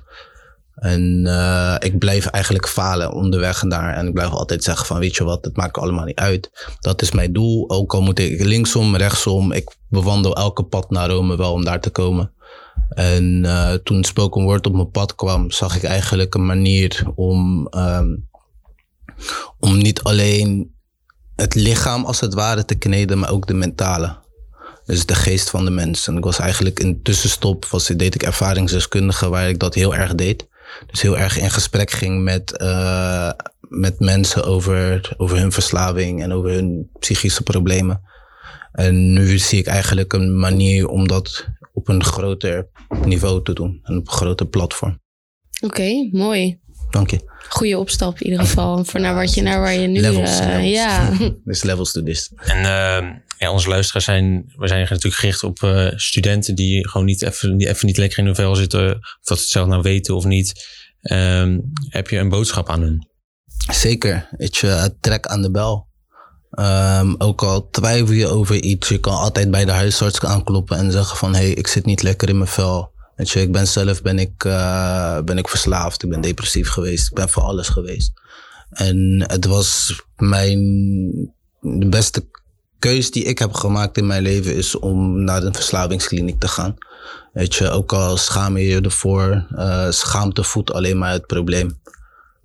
En 0.76 1.24
uh, 1.26 1.76
ik 1.80 2.00
blijf 2.00 2.26
eigenlijk 2.26 2.68
falen 2.68 3.14
onderweg 3.14 3.60
daar. 3.60 3.96
En 3.96 4.08
ik 4.08 4.14
blijf 4.14 4.30
altijd 4.30 4.64
zeggen 4.64 4.86
van 4.86 5.00
weet 5.00 5.16
je 5.16 5.24
wat, 5.24 5.46
het 5.46 5.58
maakt 5.58 5.78
allemaal 5.78 6.06
niet 6.06 6.20
uit. 6.20 6.76
Dat 6.80 7.02
is 7.02 7.12
mijn 7.12 7.34
doel. 7.34 7.70
Ook 7.70 7.94
al 7.94 8.02
moet 8.02 8.20
ik 8.20 8.44
linksom, 8.44 8.96
rechtsom. 8.96 9.52
Ik 9.52 9.76
bewandel 9.90 10.36
elke 10.36 10.64
pad 10.64 10.90
naar 10.90 11.10
Rome 11.10 11.38
wel 11.38 11.54
om 11.54 11.66
daar 11.66 11.82
te 11.82 11.90
komen. 11.90 12.32
En 12.90 13.44
uh, 13.46 13.74
toen 13.74 14.04
spoken 14.04 14.44
word 14.44 14.68
op 14.68 14.74
mijn 14.74 14.92
pad 14.92 15.16
kwam, 15.16 15.52
zag 15.52 15.76
ik 15.76 15.84
eigenlijk 15.84 16.36
een 16.36 16.46
manier 16.46 17.04
om, 17.16 17.68
um, 17.72 18.29
om 19.60 19.78
niet 19.78 20.02
alleen 20.02 20.76
het 21.36 21.56
lichaam 21.56 22.06
als 22.06 22.20
het 22.20 22.34
ware 22.34 22.66
te 22.66 22.76
kneden, 22.76 23.20
maar 23.20 23.32
ook 23.32 23.48
de 23.48 23.54
mentale. 23.54 24.18
Dus 24.86 25.06
de 25.06 25.16
geest 25.16 25.50
van 25.50 25.66
de 25.66 25.72
mens. 25.72 26.08
En 26.08 26.18
ik 26.18 26.24
was 26.24 26.40
eigenlijk 26.40 26.80
in 26.80 27.02
tussenstop, 27.02 27.66
was, 27.66 27.88
deed 27.88 28.16
ik 28.16 28.24
ervaringsdeskundige 28.24 29.30
waar 29.30 29.50
ik 29.50 29.60
dat 29.60 29.74
heel 29.74 29.96
erg 29.96 30.16
deed. 30.16 30.48
Dus 30.88 31.02
heel 31.02 31.18
erg 31.18 31.40
in 31.40 31.52
gesprek 31.52 31.92
ging 31.92 32.24
met, 32.24 32.60
uh, 32.62 33.32
met 33.60 34.00
mensen 34.00 34.44
over, 34.44 35.14
over 35.18 35.38
hun 35.38 35.52
verslaving 35.52 36.24
en 36.24 36.32
over 36.32 36.52
hun 36.52 36.90
psychische 37.00 37.44
problemen. 37.44 38.02
En 38.72 39.14
nu 39.14 39.38
zie 39.38 39.60
ik 39.60 39.68
eigenlijk 39.68 40.14
een 40.14 40.40
manier 40.40 40.88
om 40.88 41.08
dat 41.08 41.48
op 41.74 41.88
een 41.88 42.04
groter 42.04 42.68
niveau 43.06 43.44
te 43.44 43.54
doen. 43.54 43.80
En 43.84 43.98
op 43.98 44.08
een 44.08 44.14
groter 44.14 44.48
platform. 44.48 45.00
Oké, 45.62 46.10
mooi. 46.12 46.60
Dank 46.90 47.10
je. 47.10 47.20
Goede 47.50 47.78
opstap 47.78 48.20
in 48.20 48.30
ieder 48.30 48.46
geval. 48.46 48.86
Voor 48.86 49.00
naar, 49.00 49.16
wat 49.16 49.34
je, 49.34 49.42
naar 49.42 49.60
waar 49.60 49.74
je 49.74 49.88
nu... 49.88 50.00
Levels. 50.00 50.40
Uh, 50.40 50.46
levels. 50.46 50.70
Ja. 50.70 51.10
There's 51.46 51.64
levels 51.64 51.92
to 51.92 52.04
this. 52.04 52.32
En 52.36 52.58
uh, 52.58 53.10
ja, 53.38 53.52
onze 53.52 53.70
luisteraars 53.70 54.06
zijn, 54.06 54.54
we 54.56 54.68
zijn 54.68 54.80
natuurlijk 54.80 55.16
gericht 55.16 55.44
op 55.44 55.62
uh, 55.62 55.88
studenten 55.96 56.56
die 56.56 56.88
gewoon 56.88 57.08
niet 57.08 57.22
even, 57.22 57.58
die 57.58 57.70
even 57.70 57.86
niet 57.86 57.98
lekker 57.98 58.20
in 58.20 58.26
hun 58.26 58.36
vel 58.36 58.56
zitten. 58.56 58.96
Of 58.96 59.20
dat 59.24 59.38
ze 59.38 59.44
het 59.44 59.52
zelf 59.52 59.68
nou 59.68 59.82
weten 59.82 60.16
of 60.16 60.26
niet. 60.26 60.78
Um, 61.02 61.72
heb 61.90 62.10
je 62.10 62.18
een 62.18 62.30
boodschap 62.30 62.70
aan 62.70 62.82
hun? 62.82 63.08
Zeker. 63.72 64.28
Weet 64.38 64.58
je, 64.58 64.96
trek 65.00 65.26
aan 65.26 65.42
de 65.42 65.52
bel. 65.52 65.88
Um, 66.52 67.16
ook 67.18 67.44
al 67.44 67.70
twijfel 67.70 68.14
je 68.14 68.28
over 68.28 68.56
iets, 68.56 68.90
je 68.90 69.00
kan 69.00 69.14
altijd 69.14 69.52
bij 69.52 69.66
de 69.66 69.72
huisarts 69.72 70.20
aankloppen 70.20 70.78
en 70.78 70.92
zeggen 70.92 71.18
van 71.18 71.34
hé, 71.34 71.40
hey, 71.42 71.50
ik 71.50 71.68
zit 71.68 71.86
niet 71.86 72.02
lekker 72.02 72.30
in 72.30 72.38
mijn 72.38 72.50
vel. 72.50 72.92
Weet 73.20 73.30
je, 73.30 73.42
ik 73.42 73.52
ben 73.52 73.68
zelf 73.68 74.02
ben 74.02 74.20
ik, 74.20 74.44
uh, 74.44 75.20
ben 75.22 75.38
ik 75.38 75.48
verslaafd, 75.48 76.04
ik 76.04 76.10
ben 76.10 76.22
depressief 76.22 76.70
geweest, 76.70 77.08
ik 77.08 77.14
ben 77.14 77.30
voor 77.30 77.44
alles 77.44 77.68
geweest. 77.68 78.12
En 78.70 79.24
het 79.28 79.46
was 79.46 80.02
mijn 80.16 80.60
de 81.62 81.90
beste 81.90 82.26
keus 82.80 83.12
die 83.12 83.24
ik 83.24 83.40
heb 83.40 83.54
gemaakt 83.54 83.98
in 83.98 84.08
mijn 84.08 84.22
leven 84.22 84.56
is 84.56 84.76
om 84.76 85.24
naar 85.24 85.44
een 85.44 85.54
verslavingskliniek 85.54 86.40
te 86.40 86.48
gaan. 86.48 86.76
Weet 87.34 87.56
je, 87.56 87.70
ook 87.70 87.94
al 87.94 88.18
schaam 88.18 88.58
je 88.58 88.68
je 88.68 88.82
ervoor, 88.82 89.48
uh, 89.56 89.90
schaamte 89.90 90.44
voedt 90.44 90.72
alleen 90.72 90.98
maar 90.98 91.12
het 91.12 91.28
probleem. 91.28 91.80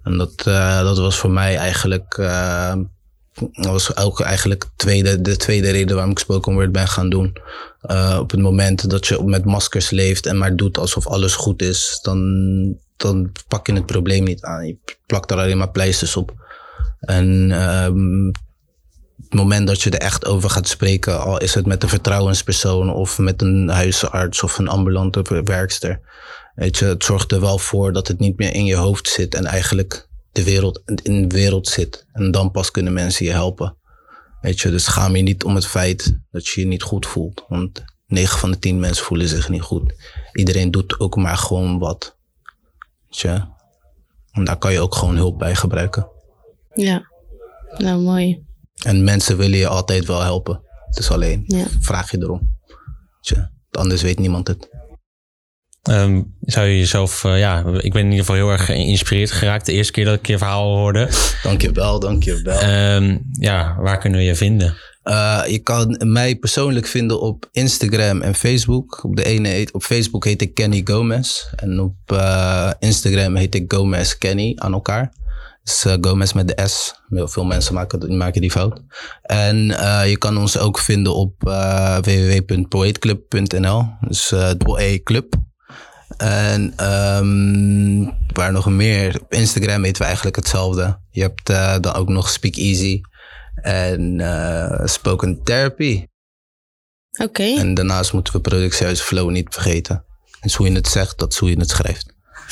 En 0.02 0.18
dat, 0.18 0.44
uh, 0.48 0.80
dat 0.80 0.98
was 0.98 1.16
voor 1.16 1.30
mij 1.30 1.56
eigenlijk, 1.56 2.16
uh, 2.20 2.74
was 3.52 3.96
ook 3.96 4.20
eigenlijk 4.20 4.64
tweede, 4.76 5.20
de 5.20 5.37
tweede 5.37 5.70
reden 5.70 5.94
waarom 5.94 6.12
ik 6.12 6.18
spoken 6.18 6.52
word 6.52 6.72
ben 6.72 6.88
gaan 6.88 7.10
doen. 7.10 7.37
Op 8.20 8.30
het 8.30 8.40
moment 8.40 8.90
dat 8.90 9.06
je 9.06 9.24
met 9.24 9.44
maskers 9.44 9.90
leeft 9.90 10.26
en 10.26 10.38
maar 10.38 10.56
doet 10.56 10.78
alsof 10.78 11.06
alles 11.06 11.34
goed 11.34 11.62
is, 11.62 11.98
dan, 12.02 12.78
dan 12.96 13.32
pak 13.48 13.66
je 13.66 13.72
het 13.72 13.86
probleem 13.86 14.24
niet 14.24 14.42
aan. 14.42 14.66
Je 14.66 14.76
plakt 15.06 15.30
er 15.30 15.38
alleen 15.38 15.58
maar 15.58 15.70
pleisters 15.70 16.16
op. 16.16 16.32
En 17.00 17.50
ehm, 17.52 18.26
het 19.24 19.34
moment 19.34 19.66
dat 19.66 19.82
je 19.82 19.90
er 19.90 19.98
echt 19.98 20.26
over 20.26 20.50
gaat 20.50 20.68
spreken, 20.68 21.20
al 21.20 21.40
is 21.40 21.54
het 21.54 21.66
met 21.66 21.82
een 21.82 21.88
vertrouwenspersoon 21.88 22.92
of 22.92 23.18
met 23.18 23.42
een 23.42 23.68
huisarts 23.68 24.42
of 24.42 24.58
een 24.58 24.68
ambulante 24.68 25.42
werkster. 25.44 26.00
Weet 26.54 26.76
je, 26.78 26.84
het 26.84 27.04
zorgt 27.04 27.32
er 27.32 27.40
wel 27.40 27.58
voor 27.58 27.92
dat 27.92 28.08
het 28.08 28.18
niet 28.18 28.38
meer 28.38 28.54
in 28.54 28.64
je 28.64 28.76
hoofd 28.76 29.08
zit 29.08 29.34
en 29.34 29.44
eigenlijk 29.44 30.08
de 30.32 30.44
wereld, 30.44 30.82
in 31.02 31.28
de 31.28 31.34
wereld 31.34 31.68
zit. 31.68 32.06
En 32.12 32.30
dan 32.30 32.50
pas 32.50 32.70
kunnen 32.70 32.92
mensen 32.92 33.24
je 33.26 33.32
helpen. 33.32 33.76
Weet 34.44 34.61
je, 34.61 34.70
dus 34.70 34.87
ga 34.87 35.09
je 35.09 35.22
niet 35.22 35.44
om 35.44 35.54
het 35.54 35.66
feit 35.66 36.18
dat 36.30 36.46
je 36.46 36.61
je 36.61 36.66
niet 36.66 36.83
goed 36.83 37.07
voelt. 37.07 37.44
Want 37.48 37.85
9 38.07 38.38
van 38.38 38.50
de 38.50 38.59
10 38.59 38.80
mensen 38.80 39.04
voelen 39.04 39.28
zich 39.28 39.48
niet 39.48 39.62
goed. 39.62 39.94
Iedereen 40.33 40.70
doet 40.70 41.00
ook 41.00 41.16
maar 41.16 41.37
gewoon 41.37 41.78
wat. 41.78 42.16
Weet 43.04 43.18
je? 43.18 43.44
En 44.30 44.44
daar 44.44 44.59
kan 44.59 44.72
je 44.72 44.80
ook 44.80 44.94
gewoon 44.94 45.16
hulp 45.16 45.38
bij 45.38 45.54
gebruiken. 45.54 46.09
Ja, 46.74 47.09
nou 47.76 48.00
mooi. 48.00 48.44
En 48.83 49.04
mensen 49.04 49.37
willen 49.37 49.59
je 49.59 49.68
altijd 49.68 50.07
wel 50.07 50.22
helpen. 50.22 50.61
Het 50.87 50.98
is 50.98 51.11
alleen, 51.11 51.44
ja. 51.46 51.66
vraag 51.80 52.11
je 52.11 52.18
erom. 52.18 52.57
Tja, 53.20 53.50
anders 53.70 54.02
weet 54.02 54.18
niemand 54.18 54.48
het. 54.48 54.68
Um, 55.90 56.34
zou 56.40 56.66
je 56.66 56.78
jezelf, 56.78 57.24
uh, 57.24 57.38
ja, 57.38 57.58
ik 57.58 57.92
ben 57.92 58.02
in 58.02 58.10
ieder 58.10 58.18
geval 58.18 58.34
heel 58.34 58.50
erg 58.50 58.64
geïnspireerd 58.64 59.30
geraakt 59.30 59.66
de 59.66 59.72
eerste 59.72 59.92
keer 59.92 60.04
dat 60.04 60.14
ik 60.14 60.26
je 60.26 60.38
verhaal 60.38 60.76
hoorde. 60.76 61.08
Dankjewel, 61.42 62.00
dankjewel. 62.00 62.62
Um, 62.96 63.26
ja, 63.32 63.76
waar 63.78 63.98
kunnen 63.98 64.18
we 64.18 64.24
je 64.24 64.34
vinden? 64.34 64.74
Uh, 65.04 65.42
je 65.46 65.58
kan 65.58 65.96
mij 65.98 66.36
persoonlijk 66.36 66.86
vinden 66.86 67.20
op 67.20 67.48
Instagram 67.52 68.22
en 68.22 68.34
Facebook. 68.34 69.04
Op, 69.04 69.16
de 69.16 69.24
ene, 69.24 69.68
op 69.72 69.82
Facebook 69.82 70.24
heet 70.24 70.42
ik 70.42 70.54
Kenny 70.54 70.80
Gomez. 70.84 71.44
En 71.56 71.80
op 71.80 71.96
uh, 72.12 72.70
Instagram 72.78 73.36
heet 73.36 73.54
ik 73.54 73.72
Gomez 73.72 74.18
Kenny 74.18 74.52
aan 74.56 74.72
elkaar 74.72 75.12
is 75.64 75.84
uh, 75.86 75.94
Gomez 76.00 76.32
met 76.32 76.48
de 76.48 76.66
S. 76.66 76.94
Heel 77.08 77.28
veel 77.28 77.44
mensen 77.44 77.74
maken, 77.74 78.16
maken 78.16 78.40
die 78.40 78.50
fout. 78.50 78.80
En 79.22 79.56
je 80.08 80.16
kan 80.18 80.38
ons 80.38 80.58
ook 80.58 80.78
vinden 80.78 81.14
op 81.14 81.34
www.poetclub.nl. 82.00 83.86
Dus 84.00 84.32
uh, 84.32 84.50
E 84.76 85.02
Club. 85.02 85.34
En 86.24 86.74
um, 86.90 88.14
waar 88.32 88.52
nog 88.52 88.70
meer? 88.70 89.20
Op 89.22 89.32
Instagram 89.32 89.82
weten 89.82 89.98
we 89.98 90.06
eigenlijk 90.06 90.37
hetzelfde. 90.37 90.98
Je 91.10 91.20
hebt 91.20 91.46
dan 91.82 91.94
ook 91.94 92.08
nog 92.08 92.30
Speak 92.30 92.56
Easy 92.56 93.00
en 93.54 94.22
Spoken 94.84 95.42
Therapy. 95.42 96.06
Oké. 97.12 97.22
Okay. 97.22 97.56
En 97.56 97.74
daarnaast 97.74 98.12
moeten 98.12 98.32
we 98.32 98.40
productiehuis 98.40 99.00
Flow 99.00 99.30
niet 99.30 99.46
vergeten. 99.50 100.04
Dus 100.40 100.54
hoe 100.54 100.68
je 100.68 100.74
het 100.74 100.88
zegt, 100.88 101.18
dat 101.18 101.32
is 101.32 101.38
hoe 101.38 101.50
je 101.50 101.58
het 101.58 101.70
schrijft. 101.70 102.06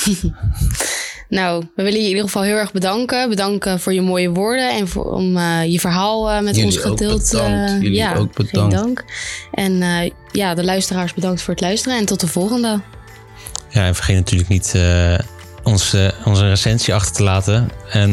Nou, 1.28 1.64
we 1.76 1.82
willen 1.82 1.98
je 1.98 2.04
in 2.04 2.08
ieder 2.08 2.24
geval 2.24 2.42
heel 2.42 2.56
erg 2.56 2.72
bedanken. 2.72 3.28
Bedanken 3.28 3.80
voor 3.80 3.92
je 3.92 4.00
mooie 4.00 4.30
woorden 4.30 4.70
en 4.70 4.88
voor, 4.88 5.04
om 5.04 5.36
uh, 5.36 5.64
je 5.64 5.80
verhaal 5.80 6.30
uh, 6.30 6.40
met 6.40 6.56
Jullie 6.56 6.70
ons 6.70 6.80
gedeeld. 6.80 7.34
Uh, 7.34 7.80
Jullie 7.80 7.92
ja, 7.92 8.16
ook 8.16 8.34
bedankt. 8.34 8.74
Geen 8.74 8.82
dank. 8.84 9.04
En 9.52 10.12
ja, 10.32 10.54
de 10.54 10.64
luisteraars 10.64 11.14
bedankt 11.14 11.42
voor 11.42 11.54
het 11.54 11.62
luisteren 11.62 11.98
en 11.98 12.04
tot 12.04 12.20
de 12.20 12.26
volgende. 12.26 12.80
Ja, 13.72 13.86
en 13.86 13.94
vergeet 13.94 14.16
natuurlijk 14.16 14.48
niet 14.48 14.78
ons, 15.62 15.96
onze 16.24 16.48
recensie 16.48 16.94
achter 16.94 17.14
te 17.14 17.22
laten. 17.22 17.70
En 17.90 18.10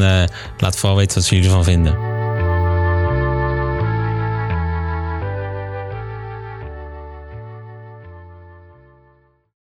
laat 0.57 0.75
vooral 0.75 0.97
weten 0.97 1.19
wat 1.19 1.29
jullie 1.29 1.45
ervan 1.45 1.63
vinden. 1.63 2.08